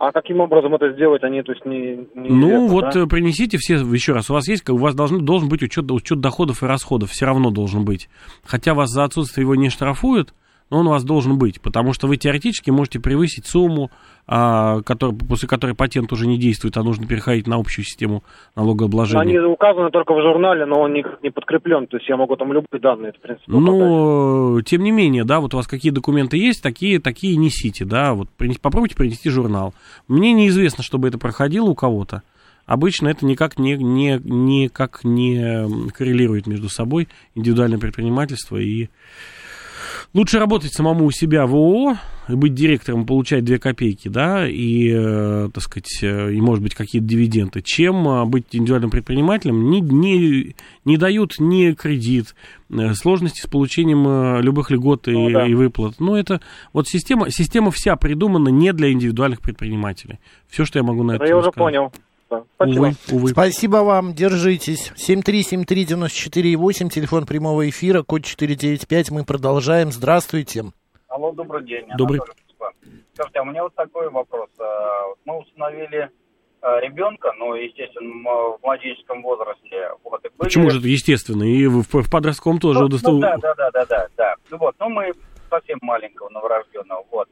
[0.01, 2.09] А каким образом это сделать, они то есть не...
[2.15, 3.01] не Ну, известно, вот да?
[3.01, 6.21] э, принесите все, еще раз, у вас есть, у вас должен, должен быть учет, учет
[6.21, 8.09] доходов и расходов, все равно должен быть.
[8.43, 10.33] Хотя вас за отсутствие его не штрафуют,
[10.71, 13.91] но он у вас должен быть, потому что вы теоретически можете превысить сумму,
[14.27, 18.23] а, который, после которой патент уже не действует, а нужно переходить на общую систему
[18.55, 19.21] налогообложения.
[19.21, 21.89] Они указаны только в журнале, но он никак не подкреплен.
[21.89, 23.51] То есть я могу там любые данные, в принципе.
[23.51, 28.15] Ну, тем не менее, да, вот у вас какие документы есть, такие, такие несите, да,
[28.15, 29.75] вот принес- попробуйте принести журнал.
[30.07, 32.23] Мне неизвестно, чтобы это проходило у кого-то.
[32.67, 38.89] Обычно это никак не, не, никак не коррелирует между собой, индивидуальное предпринимательство и...
[40.15, 41.97] Лучше работать самому у себя в ООО,
[42.29, 46.75] и быть директором, получать 2 копейки, да, и, э, так сказать, э, и, может быть,
[46.75, 52.35] какие-то дивиденды, чем э, быть индивидуальным предпринимателем, не, не, не дают ни кредит,
[52.71, 55.47] э, сложности с получением любых льгот и, Ну да.
[55.47, 55.97] и выплат.
[55.99, 56.41] Ну, это
[56.73, 60.19] вот система, система вся придумана не для индивидуальных предпринимателей.
[60.49, 61.57] Все, что я могу на Это это я уже сказать.
[61.73, 61.93] понял.
[62.31, 62.81] Да, Спасибо.
[62.81, 63.29] Увы, увы.
[63.31, 64.93] Спасибо вам, держитесь.
[64.97, 69.11] 7373948, телефон прямого эфира, код 495.
[69.11, 69.90] Мы продолжаем.
[69.90, 70.64] Здравствуйте.
[71.09, 71.87] Алло, добрый день.
[71.99, 72.21] Добрый.
[73.14, 74.49] Скажите, а у меня вот такой вопрос.
[74.57, 76.09] Вот Мы установили
[76.62, 79.90] а, ребенка, ну, естественно, в младенческом возрасте.
[80.05, 81.43] Вот, и были- Почему же это естественно?
[81.43, 84.35] И в, в подростковом тоже Ну, удостов- ну, да, да, да, да, да, да.
[84.51, 85.12] Ну вот, ну мы
[85.51, 87.29] совсем маленького новорожденного, вот.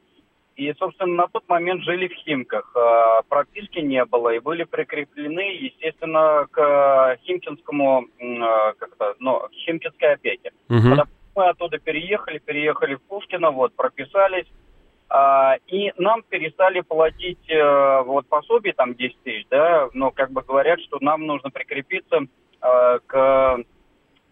[0.59, 2.69] И, собственно, на тот момент жили в Химках.
[2.75, 8.05] А, Прописки не было и были прикреплены, естественно, к а, Химкинскому,
[8.41, 10.51] а, как-то, ну, к Химкинской опеке.
[10.67, 14.47] Когда мы оттуда переехали, переехали в Пушкино, вот, прописались,
[15.07, 20.41] а, и нам перестали платить э, вот пособие, там 10 тысяч, да, но как бы
[20.41, 22.27] говорят, что нам нужно прикрепиться
[22.61, 23.63] э, к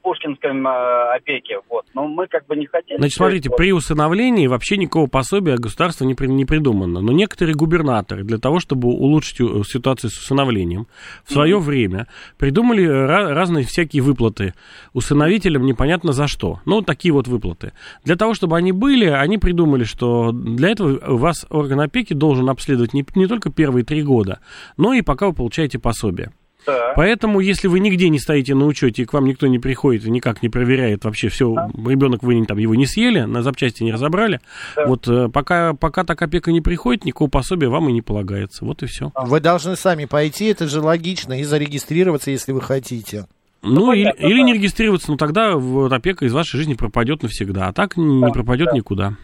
[0.02, 1.86] Пушкинской э, опеке, вот.
[1.94, 2.98] Но мы как бы не хотели.
[2.98, 3.58] Значит, смотрите, Вот.
[3.58, 7.02] при усыновлении вообще никакого пособия государства не, при- не придумано.
[7.02, 10.88] Но некоторые губернаторы для того, чтобы улучшить э, ситуацию с усыновлением,
[11.26, 12.08] в свое время
[12.38, 14.54] придумали ра- разные всякие выплаты
[14.94, 16.60] усыновителям непонятно за что.
[16.66, 17.74] Ну, такие вот выплаты.
[18.04, 22.94] Для того, чтобы они были, они придумали, что для этого вас орган опеки должен обследовать
[22.94, 24.40] не, не только первые три года,
[24.78, 26.32] но и пока вы получаете пособие.
[26.68, 26.94] Да.
[26.98, 30.12] Поэтому, если вы нигде не стоите на учете, и к вам никто не приходит и
[30.12, 34.42] никак не проверяет вообще все, ребенок вы там его не съели, на запчасти не разобрали,
[34.86, 38.66] вот э, пока, пока так опека не приходит, никакого пособия вам и не полагается.
[38.66, 39.12] Вот и все.
[39.16, 43.28] Вы должны сами пойти, это же логично, и зарегистрироваться, если вы хотите.
[43.62, 44.44] Ну, или, понятно, или да.
[44.44, 48.74] не регистрироваться, но тогда вот опека из вашей жизни пропадет навсегда, а так не пропадет
[48.74, 49.16] никуда.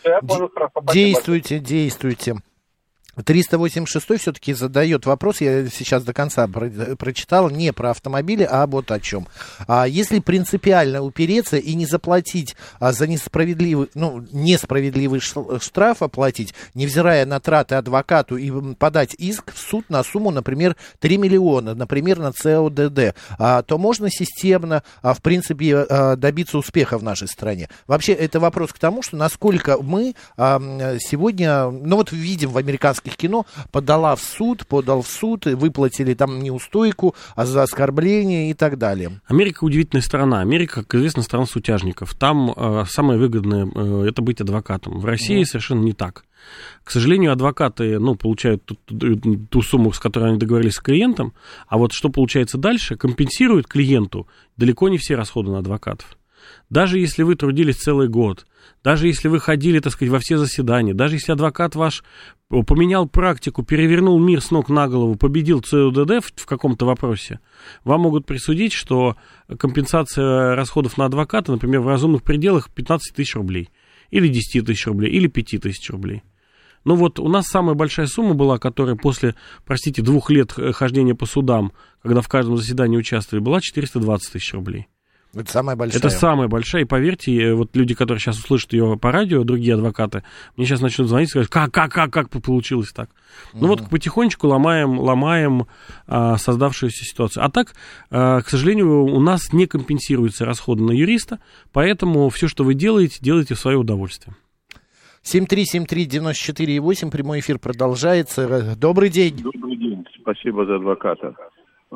[0.00, 0.82] Всё, я понял, хорошо.
[0.92, 2.36] Действуйте, действуйте.
[3.24, 8.90] 386 все-таки задает вопрос, я сейчас до конца про- прочитал, не про автомобили, а вот
[8.90, 9.26] о чем.
[9.66, 17.24] А если принципиально упереться и не заплатить а, за несправедливый, ну, несправедливый штраф оплатить, невзирая
[17.26, 22.32] на траты адвокату и подать иск в суд на сумму, например, 3 миллиона, например, на
[22.32, 27.68] ЦОДД, а, то можно системно, а, в принципе, а, добиться успеха в нашей стране.
[27.86, 30.60] Вообще, это вопрос к тому, что насколько мы а,
[31.00, 32.58] сегодня, ну вот видим в
[33.06, 38.50] американских кино, подала в суд, подал в суд, и выплатили там неустойку а за оскорбление
[38.50, 39.20] и так далее.
[39.26, 40.40] Америка удивительная страна.
[40.40, 42.14] Америка, как известно, страна сутяжников.
[42.14, 44.98] Там э, самое выгодное э, это быть адвокатом.
[44.98, 46.24] В России совершенно не так.
[46.84, 51.32] К сожалению, адвокаты, ну, получают ту, ту- ту сумму, с которой они договорились с клиентом,
[51.66, 56.16] а вот что получается дальше, компенсирует клиенту далеко не все расходы на адвокатов.
[56.70, 58.46] Даже если вы трудились целый год,
[58.82, 62.04] даже если вы ходили, так сказать, во все заседания, даже если адвокат ваш
[62.48, 67.40] поменял практику, перевернул мир с ног на голову, победил ЦУДД в, в каком-то вопросе,
[67.84, 69.16] вам могут присудить, что
[69.58, 73.70] компенсация расходов на адвоката, например, в разумных пределах 15 тысяч рублей,
[74.10, 76.22] или 10 тысяч рублей, или 5 тысяч рублей.
[76.86, 81.16] Ну вот у нас самая большая сумма была, которая после, простите, двух лет э, хождения
[81.16, 84.86] по судам, когда в каждом заседании участвовали, была 420 тысяч рублей.
[85.36, 85.98] Это самая большая.
[85.98, 89.74] Это самая большая, и поверьте, э, вот люди, которые сейчас услышат ее по радио, другие
[89.74, 90.22] адвокаты,
[90.56, 93.10] мне сейчас начнут звонить и скажут, как, как, как, как получилось так?
[93.52, 95.66] Ну вот потихонечку ломаем, ломаем
[96.06, 97.44] а, создавшуюся ситуацию.
[97.44, 97.74] А так,
[98.10, 101.38] а, к сожалению, у нас не компенсируются расходы на юриста,
[101.72, 104.34] поэтому все, что вы делаете, делайте в свое удовольствие.
[105.22, 108.76] 7373948, прямой эфир продолжается.
[108.76, 109.36] Добрый день.
[109.42, 111.34] Добрый день, спасибо за адвоката.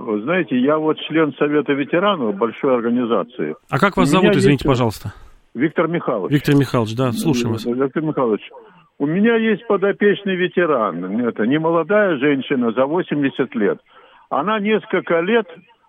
[0.01, 3.55] Вы знаете, я вот член Совета ветеранов большой организации.
[3.69, 5.13] А как вас зовут, извините, есть- пожалуйста?
[5.55, 6.33] Виктор Михайлович.
[6.33, 7.65] Виктор Михайлович, да, слушаем вас.
[7.67, 8.49] Виктор Михайлович,
[8.99, 11.27] у меня есть подопечный ветеран.
[11.27, 13.79] Это не молодая женщина за 80 лет.
[14.31, 15.47] Она несколько лет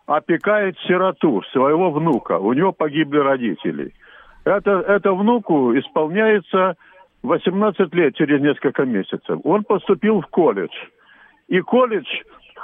[0.08, 2.40] опекает сироту, своего внука.
[2.40, 3.94] У него погибли родители.
[4.44, 6.76] Это, это внуку исполняется
[7.24, 9.40] 18 лет через несколько месяцев.
[9.44, 10.74] Он поступил в колледж.
[11.48, 12.08] И колледж,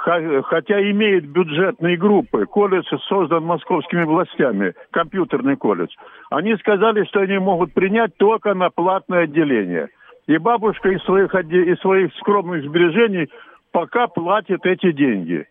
[0.04, 5.94] хотя имеет бюджетные группы, колледж создан московскими властями, компьютерный колледж,
[6.30, 9.88] они сказали, что они могут принять только на платное отделение.
[10.26, 13.28] И бабушка из своих, из своих скромных сбережений
[13.72, 15.46] пока платит эти деньги.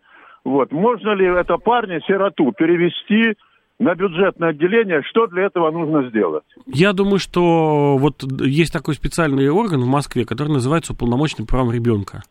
[0.45, 0.71] Вот.
[0.71, 3.37] Можно ли это парня, сироту, перевести
[3.79, 5.01] на бюджетное отделение?
[5.03, 6.45] Что для этого нужно сделать?
[6.67, 11.71] Я думаю, что вот есть такой специальный орган в Москве, который называется уполномоченный по правам
[11.71, 12.21] ребенка.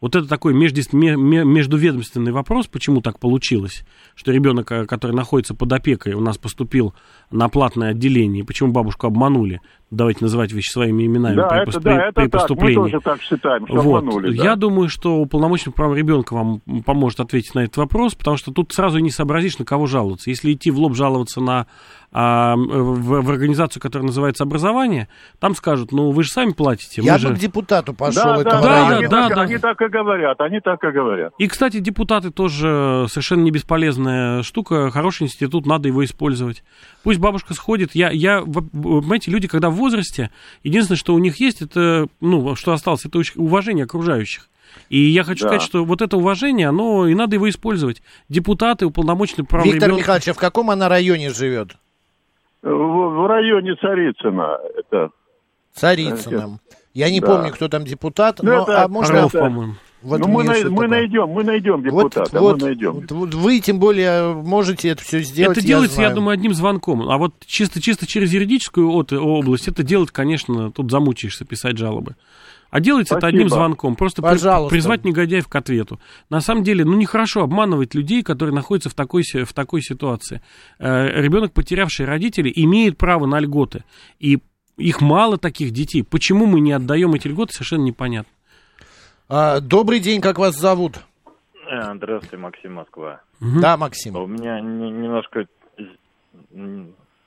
[0.00, 6.12] Вот это такой междуведомственный вопрос, почему так получилось, что ребенок, э, который находится под опекой,
[6.12, 6.94] у нас поступил
[7.30, 11.74] на платное отделение, почему бабушку обманули, давайте называть вещи своими именами да, при, это, пос-
[11.74, 12.32] да, при- это при так.
[12.32, 12.78] поступлении.
[12.78, 13.98] Мы тоже так считаем, что Вот.
[13.98, 14.36] обманули.
[14.36, 14.44] да.
[14.44, 18.52] Я думаю, что уполномоченный по правам ребенка вам поможет ответить на этот вопрос, потому что
[18.52, 20.30] тут сразу не сообразишь, на кого жаловаться.
[20.30, 21.66] Если идти в лоб жаловаться на
[22.12, 27.02] а, в, в организацию, которая называется образование, там скажут, ну вы же сами платите.
[27.02, 27.28] Я же...
[27.28, 29.42] бы к депутату пошел Да, этого да, да, они, да, так, да.
[29.42, 31.34] они так и говорят, они так и говорят.
[31.38, 36.64] И, кстати, депутаты тоже совершенно не бесполезная штука, хороший институт, надо его использовать.
[37.02, 37.90] Пусть бабушка сходит.
[37.94, 40.30] Я, я, понимаете, люди, когда возрасте,
[40.62, 44.48] единственное, что у них есть, это, ну, что осталось, это уважение окружающих.
[44.90, 45.48] И я хочу Да.
[45.48, 48.02] сказать, что вот это уважение, оно, и надо его использовать.
[48.28, 51.76] Депутаты, уполномоченные по правам Виктор ребенка- Михайлович, а в каком она районе живет?
[52.62, 54.58] В, в районе Царицына.
[54.76, 55.10] Это,
[55.72, 56.60] Царицыным.
[56.94, 57.26] Я не Да.
[57.26, 59.16] помню, кто там депутат, Ну, но это а можно...
[59.18, 59.74] Орлов, по-моему.
[60.02, 62.92] Ну, мы, най- мы найдем, мы найдем депутата, вот, мы найдем.
[62.92, 65.58] вот, вот вы тем более можете это все сделать.
[65.58, 66.16] это делается, я знаю.
[66.16, 67.08] думаю, одним звонком.
[67.08, 72.14] А вот чисто, чисто через юридическую от- область это делать, конечно, тут замучаешься писать жалобы.
[72.70, 73.38] А делается это Спасибо.
[73.38, 73.96] одним звонком.
[73.96, 74.70] Просто Пожалуйста.
[74.74, 75.98] призвать негодяев к ответу.
[76.30, 80.40] На самом деле, ну, нехорошо обманывать людей, которые находятся в такой, в такой ситуации.
[80.78, 83.84] Э, ребенок, потерявший родителей, имеет право на льготы.
[84.18, 84.38] И
[84.76, 86.02] их мало таких детей.
[86.02, 88.30] Почему мы не отдаем эти льготы, совершенно непонятно.
[89.28, 90.98] А, добрый день, как вас зовут?
[91.68, 93.20] Э, Здравствуйте, Максим Москва.
[93.40, 93.60] Мгм.
[93.60, 94.16] Да, Максим.
[94.16, 95.46] У меня не- немножко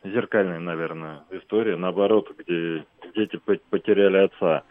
[0.04, 1.76] зеркальная, наверное, история.
[1.76, 2.86] Наоборот, где
[3.16, 4.64] дети по- потеряли отца.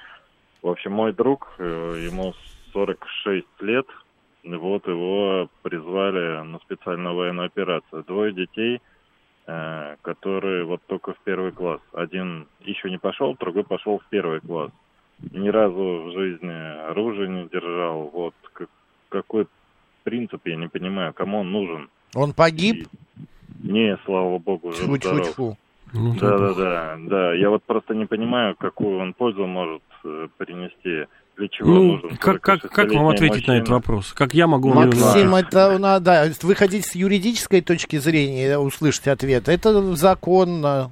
[0.63, 1.65] В общем, мой друг, э,
[2.11, 2.35] ему
[2.73, 3.87] 46 лет,
[4.45, 8.03] Вот его призвали на специальную военную операцию.
[8.05, 8.81] Двое детей,
[9.47, 11.81] э, которые вот только в первый класс.
[11.93, 14.71] Один еще не пошел, другой пошел в первый класс.
[15.33, 15.75] Ни разу
[16.05, 16.68] в жизни
[16.99, 18.11] оружие не держал.
[18.13, 18.69] Вот как-
[19.09, 19.47] какой
[20.05, 21.89] принцип, я не понимаю, кому он нужен.
[22.15, 22.89] Он погиб?
[23.63, 25.01] Не, слава богу, жив здоров.
[25.01, 25.57] Тьфу-тьфу-тьфу.
[25.95, 27.33] Ну, Да, да, да, да.
[27.35, 31.07] Я вот просто не понимаю, какую он пользу может э, принести.
[31.37, 33.77] Для чего Ну, нужен как, как, как вам 46-летний ответить на этот мужчина?
[33.77, 34.13] вопрос?
[34.13, 34.75] Как я могу...
[34.75, 39.49] Максим, это надо, да, вы хотите с юридической точки зрения услышать ответ.
[39.49, 40.91] Это законно.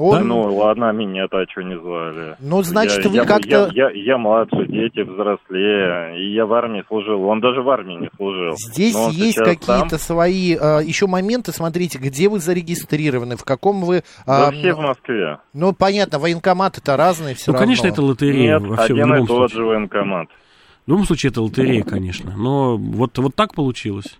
[0.00, 2.36] Он, Ну, ладно, меня-то что не звали.
[2.38, 6.52] Ну, значит, я, вы я, как-то- Я, я, я младше, дети взрослее, и я в
[6.54, 7.24] армии служил.
[7.24, 8.54] Он даже в армии не служил.
[8.56, 9.98] Здесь Но есть какие-то там.
[9.98, 11.50] свои э, еще моменты.
[11.50, 14.04] Смотрите, где вы зарегистрированы, в каком вы.
[14.24, 15.38] Да а, все в Москве.
[15.52, 17.66] Ну, понятно, военкоматы-то разные все Ну, равно.
[17.66, 19.56] конечно, это лотерея Нет, во всем, один и тот случае.
[19.56, 20.28] же военкомат.
[20.86, 22.32] В любом случае, это лотерея, конечно.
[22.36, 24.16] Но вот, вот так получилось.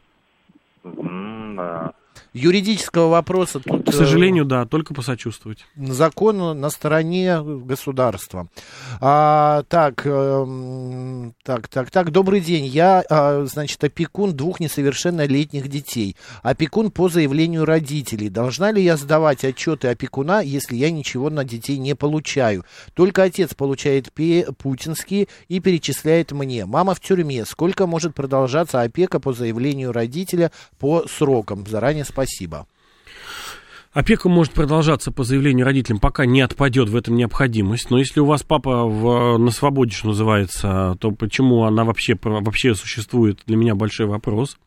[0.83, 1.93] Да.
[2.35, 3.91] Юридического вопроса тут...
[3.91, 5.65] К сожалению, да, только посочувствовать.
[5.77, 8.49] закон на стороне государства.
[9.01, 12.67] А, так, эм, так, так, так, добрый день.
[12.67, 16.17] Я, а, значит, опекун двух несовершеннолетних детей.
[16.43, 18.29] Опекун по заявлению родителей.
[18.29, 22.65] Должна ли я сдавать отчеты опекуна, если я ничего на детей не получаю?
[22.95, 26.67] Только отец получает путинские и перечисляет мне.
[26.67, 27.45] Мама в тюрьме.
[27.47, 31.67] Сколько может продолжаться опека по заявлению родителя по срокам?
[31.67, 32.18] Заранее спасибо.
[33.93, 37.91] Опека может продолжаться по заявлению родителям, пока не отпадет в этом необходимость.
[37.91, 42.75] Но если у вас папа в, на свободе, что называется, то почему она вообще, вообще
[42.75, 44.59] существует, для меня большой вопрос.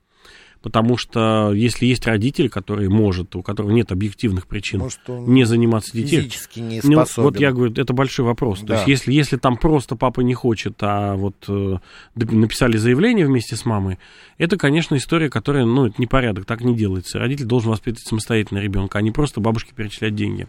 [0.62, 5.92] Потому что если есть родитель, который может, у которого нет объективных причин Может, не заниматься
[5.94, 6.30] детьми.
[6.56, 7.24] не Ну, способен.
[7.24, 8.60] вот я говорю, это большой вопрос.
[8.60, 8.76] То Да.
[8.76, 11.78] есть, если, если там просто папа не хочет, а вот э,
[12.16, 13.98] написали заявление вместе с мамой,
[14.38, 17.18] это, конечно, история, которая, ну, это непорядок, так не делается.
[17.18, 20.48] Родитель должен воспитывать самостоятельно ребенка, а не просто бабушке перечислять деньги.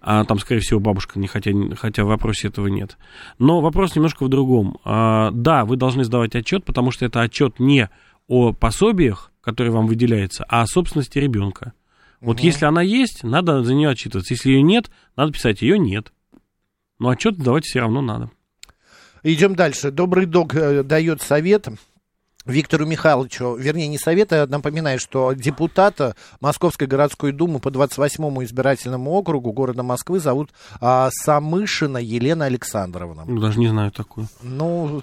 [0.00, 2.96] А там, скорее всего, бабушка, не хотя, хотя в вопросе этого нет.
[3.38, 4.78] Но вопрос немножко в другом.
[4.84, 7.90] А, да, вы должны сдавать отчет, потому что это отчет не
[8.28, 11.74] о пособиях, которые вам выделяются, а о собственности ребенка.
[12.20, 14.32] Вот если она есть, надо за нее отчитываться.
[14.32, 16.12] Если ее нет, надо писать, ее нет.
[17.00, 18.30] Но отчет давать все равно надо.
[19.24, 19.90] Идем дальше.
[19.90, 21.68] Добрый дог э, дает совет.
[22.44, 29.12] Виктору Михайловичу, вернее, не совет, а напоминаю, что депутата Московской городской думы по 28-му избирательному
[29.12, 33.24] округу города Москвы зовут а, Самышина Елена Александровна.
[33.26, 34.26] Ну, даже не знаю такую.
[34.42, 35.02] Ну,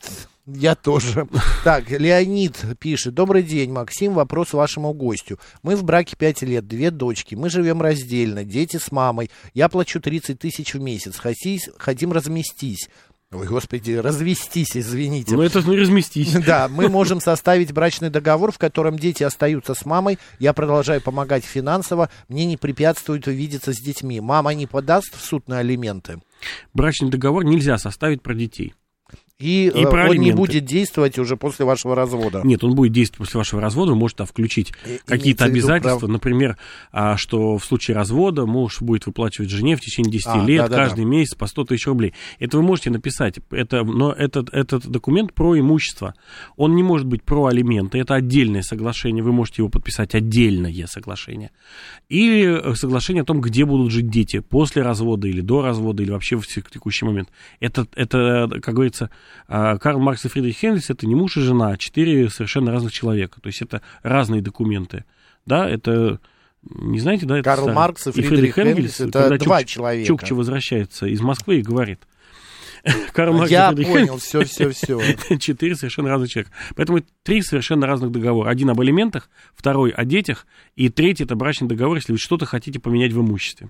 [0.56, 1.28] я тоже.
[1.64, 3.14] Так, Леонид пишет.
[3.14, 4.14] Добрый день, Максим.
[4.14, 5.40] Вопрос вашему гостю.
[5.62, 7.36] Мы в браке 5 лет, две дочки.
[7.36, 9.30] Мы живем раздельно, дети с мамой.
[9.54, 11.18] Я плачу 30 тысяч в месяц.
[11.18, 12.90] Хотись- Хотим разместись.
[13.32, 15.36] Ой, господи, развестись, извините.
[15.36, 16.34] Ну, это ну, разместись.
[16.46, 21.46] Да, мы можем составить брачный договор, в котором дети остаются с мамой, я продолжаю помогать
[21.46, 24.20] финансово, мне не препятствует увидеться с детьми.
[24.20, 26.20] Мама не подаст в суд на алименты.
[26.74, 28.74] Брачный договор нельзя составить про детей.
[29.40, 32.42] И, И э, про он не будет действовать уже после вашего развода.
[32.44, 36.10] Нет, он будет действовать после вашего развода, вы можете там включить И- какие-то обязательства, прав-
[36.12, 36.58] например,
[36.92, 40.84] а, что в случае развода муж будет выплачивать жене в течение 10 А, лет да-да-да.
[40.84, 42.14] каждый месяц по 100 тысяч рублей.
[42.40, 46.16] Это вы можете написать, это, но этот, этот документ про имущество.
[46.58, 51.52] Он не может быть про алименты, это отдельное соглашение, вы можете его подписать, отдельное соглашение.
[52.10, 56.12] Или э, соглашение о том, где будут жить дети, после развода или до развода, или
[56.12, 57.30] вообще в тек- текущий момент.
[57.62, 59.10] Это, это как говорится,
[59.48, 63.42] Карл Маркс и Фридрих Энгельс это не муж и жена, а четыре совершенно разных человека.
[63.42, 65.06] То есть это разные документы.
[65.46, 66.20] Да, это
[66.64, 67.36] не знаете, да?
[67.40, 67.76] это Карл старый.
[67.76, 70.08] Маркс и Фридрих Энгельс это когда два Чукч- человека.
[70.08, 72.02] Чукча возвращается из Москвы и говорит.
[73.14, 75.38] Карл Маркс и Я Фридрих понял, Энгельс все, все, все.
[75.38, 76.54] четыре совершенно разных человека.
[76.76, 78.50] Поэтому это три совершенно разных договора.
[78.50, 82.80] Один об алиментах, второй о детях, и третий это брачный договор, если вы что-то хотите
[82.80, 83.70] поменять в имуществе.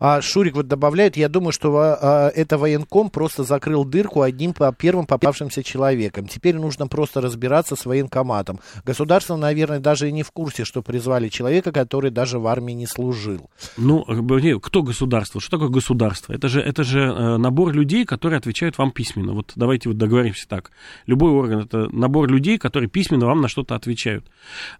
[0.00, 4.72] А Шурик вот добавляет, я думаю, что а, это военком просто закрыл дырку одним по
[4.72, 6.26] первым попавшимся человеком.
[6.26, 8.60] Теперь нужно просто разбираться с военкоматом.
[8.84, 12.86] Государство, наверное, даже и не в курсе, что призвали человека, который даже в армии не
[12.86, 13.50] служил.
[13.76, 14.04] Ну,
[14.40, 15.40] не, кто государство?
[15.40, 16.32] Что такое государство?
[16.32, 19.32] Это же, это же э, набор людей, которые отвечают вам письменно.
[19.32, 20.70] Вот давайте вот договоримся так.
[21.06, 24.26] Любой орган это набор людей, которые письменно вам на что-то отвечают.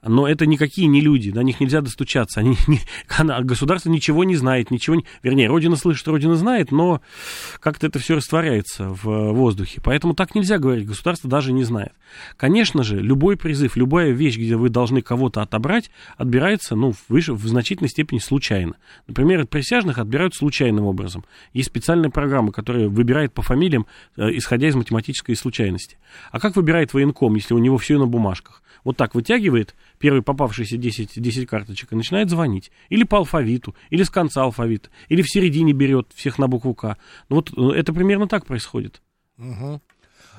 [0.03, 2.41] Но это никакие не люди, до них нельзя достучаться.
[2.41, 2.81] Они, не-
[3.45, 5.05] государство ничего не знает, ничего не...
[5.23, 7.01] вернее, Родина слышит, Родина знает, но
[7.61, 9.81] как-то это все растворяется в воздухе.
[9.83, 11.93] Поэтому так нельзя говорить, государство даже не знает.
[12.37, 17.47] Конечно же, любой призыв, любая вещь, где вы должны кого-то отобрать, отбирается, ну, выше, в
[17.47, 18.75] значительной степени случайно.
[19.07, 21.25] Например, от присяжных отбирают случайным образом.
[21.53, 23.87] Есть специальная программа, которая выбирает по фамилиям,
[24.17, 25.99] э, исходя из математической случайности.
[26.31, 28.63] А как выбирает военком, если у него все на бумажках?
[28.87, 32.71] Вот так вытягивает первый попавшийся 10, 10 карточек и начинает звонить.
[32.89, 36.97] Или по алфавиту, или с конца алфавита, или в середине берет всех на букву К.
[37.29, 39.03] Ну вот э, это примерно так происходит.
[39.39, 39.81] Угу.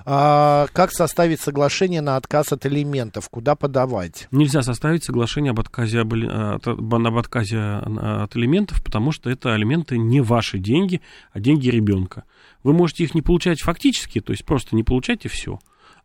[0.06, 3.28] А, как составить соглашение на отказ от элементов?
[3.28, 4.30] Куда подавать?
[4.32, 10.22] Нельзя составить соглашение об отказе, об, об отказе от элементов, потому что это элементы не
[10.22, 11.02] ваши деньги,
[11.34, 12.24] а деньги ребенка.
[12.64, 15.60] Вы можете их не получать фактически, то есть просто не получать и все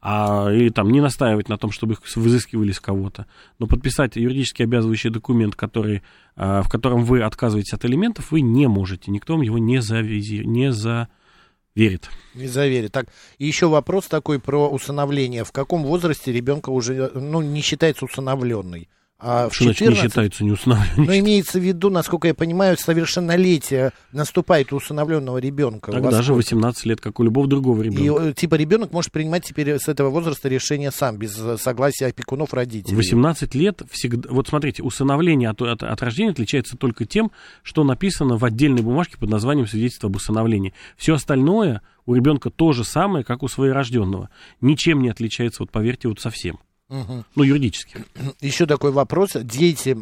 [0.05, 3.27] а, или там не настаивать на том, чтобы их взыскивали с кого-то,
[3.61, 6.03] но подписать юридически обязывающий документ, который,
[6.35, 10.45] а, в котором вы отказываетесь от элементов, вы не можете, никто вам его не, завези,
[10.45, 12.11] не заверит.
[12.35, 12.91] Не заверит.
[12.91, 13.07] Так,
[13.39, 15.45] и еще вопрос такой про усыновление.
[15.45, 18.89] В каком возрасте ребенка уже ну, не считается усыновленный?
[19.25, 21.07] А в 14, не считается неусыновленным.
[21.07, 25.93] Но имеется в виду, насколько я понимаю, совершеннолетие наступает у усыновленного ребенка.
[25.93, 28.25] Тогда же 18 лет, как у любого другого ребенка.
[28.25, 32.07] И э, типа ребенок может принимать теперь с этого возраста решение сам, без э, согласия
[32.07, 32.97] опекунов родителей.
[32.97, 34.29] 18 лет всегда...
[34.29, 37.31] Вот смотрите, усыновление от, от, от рождения отличается только тем,
[37.63, 40.75] что написано в отдельной бумажке под названием свидетельство об усыновлении.
[40.97, 44.31] Все остальное у ребенка то же самое, как у своерожденного.
[44.61, 46.59] Ничем не отличается, вот поверьте, вот совсем.
[46.93, 47.25] Угу.
[47.37, 48.05] Ну, юридически.
[48.41, 49.31] Еще такой вопрос.
[49.35, 49.97] Дети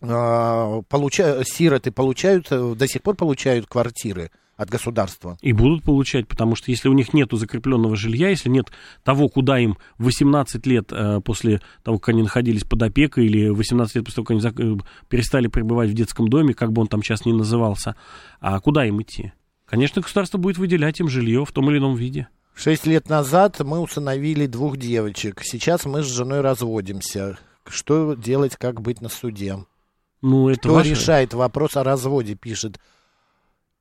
[0.00, 5.38] э, получают, сироты получают, до сих пор получают квартиры от государства.
[5.40, 8.66] И будут получать, потому что если у них нет закрепленного жилья, если нет
[9.04, 13.94] того, куда им 18 лет э, после того, как они находились под опекой, или 18
[13.94, 17.02] лет после того, как они зак- перестали пребывать в детском доме, как бы он там
[17.02, 17.96] сейчас ни назывался,
[18.40, 19.32] а куда им идти?
[19.64, 22.28] Конечно, государство будет выделять им жилье в том или ином виде.
[22.54, 25.42] Шесть лет назад мы усыновили двух девочек.
[25.42, 27.38] Сейчас мы с женой разводимся.
[27.66, 29.64] Что делать, как быть на суде?
[30.22, 30.90] Ну, это Кто ваше...
[30.90, 32.78] решает вопрос о разводе, пишет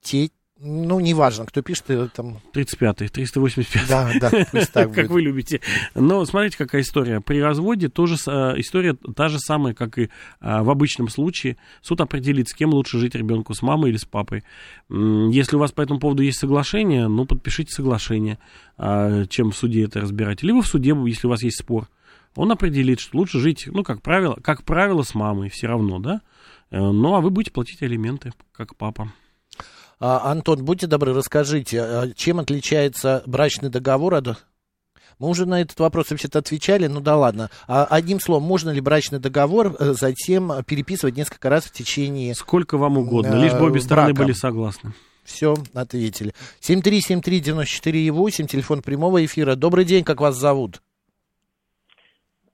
[0.02, 0.32] Те...
[0.62, 2.40] Ну, неважно, кто пишет, там...
[2.54, 5.62] 35-й, 385 Да, да, пусть так Как вы любите.
[5.96, 7.22] Но смотрите, какая история.
[7.22, 10.10] При разводе тоже история та же самая, как и
[10.42, 11.56] а, в обычном случае.
[11.82, 14.44] Суд определит, с кем лучше жить ребенку, с мамой или с папой.
[14.90, 18.38] Если у вас по этому поводу есть соглашение, ну, подпишите соглашение,
[18.78, 20.44] а, чем в суде это разбирать.
[20.44, 21.88] Либо в суде, если у вас есть спор.
[22.36, 26.22] Он определит, что лучше жить, ну, как правило, как правило, с мамой все равно, да?
[26.70, 29.14] Э, ну, а вы будете платить алименты, как папа.
[30.00, 34.46] А, Антон, будьте добры, расскажите, а чем отличается брачный договор от...
[35.18, 37.50] Мы уже на этот вопрос вообще-то отвечали, ну да ладно.
[37.68, 42.34] А одним словом, можно ли брачный договор э, затем переписывать несколько раз в течение...
[42.36, 44.94] Сколько вам угодно, лишь бы обе стороны были согласны.
[45.26, 46.34] Все, ответили.
[46.62, 49.56] 7373948, телефон прямого эфира.
[49.56, 50.82] Добрый день, как вас зовут?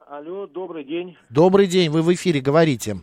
[0.08, 1.18] Алло, добрый день.
[1.30, 2.98] Добрый день, вы в эфире, говорите.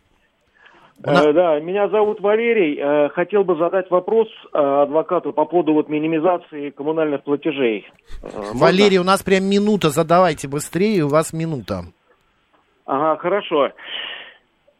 [1.04, 2.78] Э, да, меня зовут Валерий.
[2.78, 7.86] Э, хотел бы задать вопрос э, адвокату по поводу вот минимизации коммунальных платежей.
[8.22, 11.82] Э, Валерий, у нас прям минута, задавайте быстрее, у вас минута.
[12.84, 13.70] Ага, хорошо.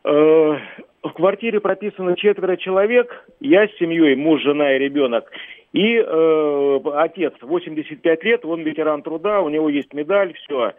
[0.05, 3.09] В квартире прописано четверо человек,
[3.41, 5.31] я с семьей, муж, жена и ребенок.
[5.73, 10.75] И э, отец, 85 лет, он ветеран труда, у него есть медаль, все.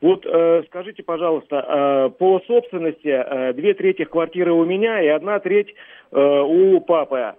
[0.00, 5.40] Вот э, скажите, пожалуйста, э, по собственности э, две трети квартиры у меня и одна
[5.40, 5.74] треть
[6.12, 7.34] э, у папы.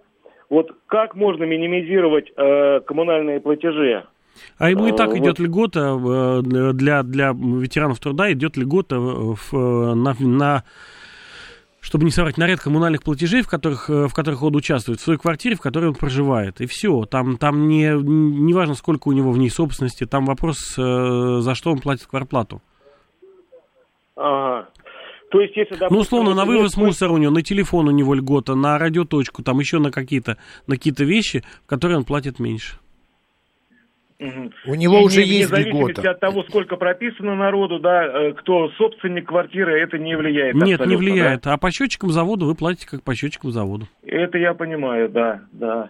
[0.49, 4.03] Вот как можно минимизировать э, коммунальные платежи?
[4.57, 5.39] А ему и так идет вот.
[5.39, 10.64] льгота э, для, для ветеранов труда, идет льгота в, на, на
[11.82, 15.19] чтобы не соврать, наряд коммунальных платежей, в которых, э, в которых он участвует, в своей
[15.19, 16.61] квартире, в которой он проживает.
[16.61, 17.05] И все.
[17.05, 21.55] Там, там не, не важно, сколько у него в ней собственности, там вопрос, э, за
[21.55, 22.61] что он платит кварплату.
[24.15, 24.69] Ага.
[25.32, 26.88] То есть, если, допустим, ну, условно, на вывоз нет...
[26.88, 30.75] мусора у него, на телефон у него льгота, на радиоточку, там еще на какие-то на
[30.75, 32.77] какие вещи, которые он платит меньше.
[34.65, 36.11] У него и уже не, есть льгота.
[36.11, 40.55] от того, сколько прописано народу, да, э, кто собственник квартиры, это не влияет.
[40.55, 41.43] Нет, не влияет.
[41.43, 41.53] Да?
[41.53, 43.86] А по счетчикам завода вы платите как по счетчикам завода.
[44.03, 45.89] Это я понимаю, да, да.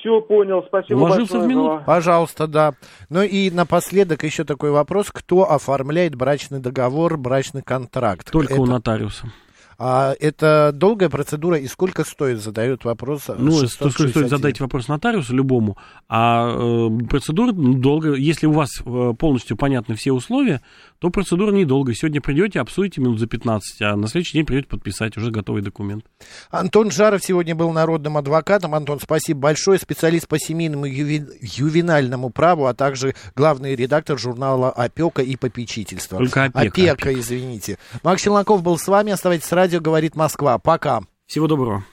[0.00, 1.44] Все понял, спасибо Уложился большое.
[1.44, 1.82] в минуту?
[1.86, 2.72] Пожалуйста, да.
[3.10, 5.10] Ну и напоследок еще такой вопрос.
[5.12, 8.32] Кто оформляет брачный договор, брачный контракт?
[8.32, 8.62] Только это...
[8.62, 9.26] у нотариуса.
[9.82, 13.30] А это долгая процедура и сколько стоит, задают вопрос.
[13.38, 19.14] Ну, сколько стоит задать вопрос нотариусу любому, а э, процедура долго, если у вас э,
[19.18, 20.60] полностью понятны все условия,
[21.00, 21.94] то процедура недолго.
[21.94, 26.04] Сегодня придете, обсудите минут за 15, а на следующий день придете подписать уже готовый документ.
[26.50, 28.74] Антон Жаров сегодня был народным адвокатом.
[28.74, 29.78] Антон, спасибо большое.
[29.78, 31.24] Специалист по семейному и юви...
[31.40, 36.18] ювенальному праву, а также главный редактор журнала «Опека и попечительство».
[36.18, 36.68] Только опека.
[36.68, 37.18] Опека, опека.
[37.18, 37.78] извините.
[38.04, 39.12] Макс Челноков был с вами.
[39.12, 40.58] Оставайтесь с радио, говорит Москва.
[40.58, 41.00] Пока.
[41.26, 41.82] Всего доброго.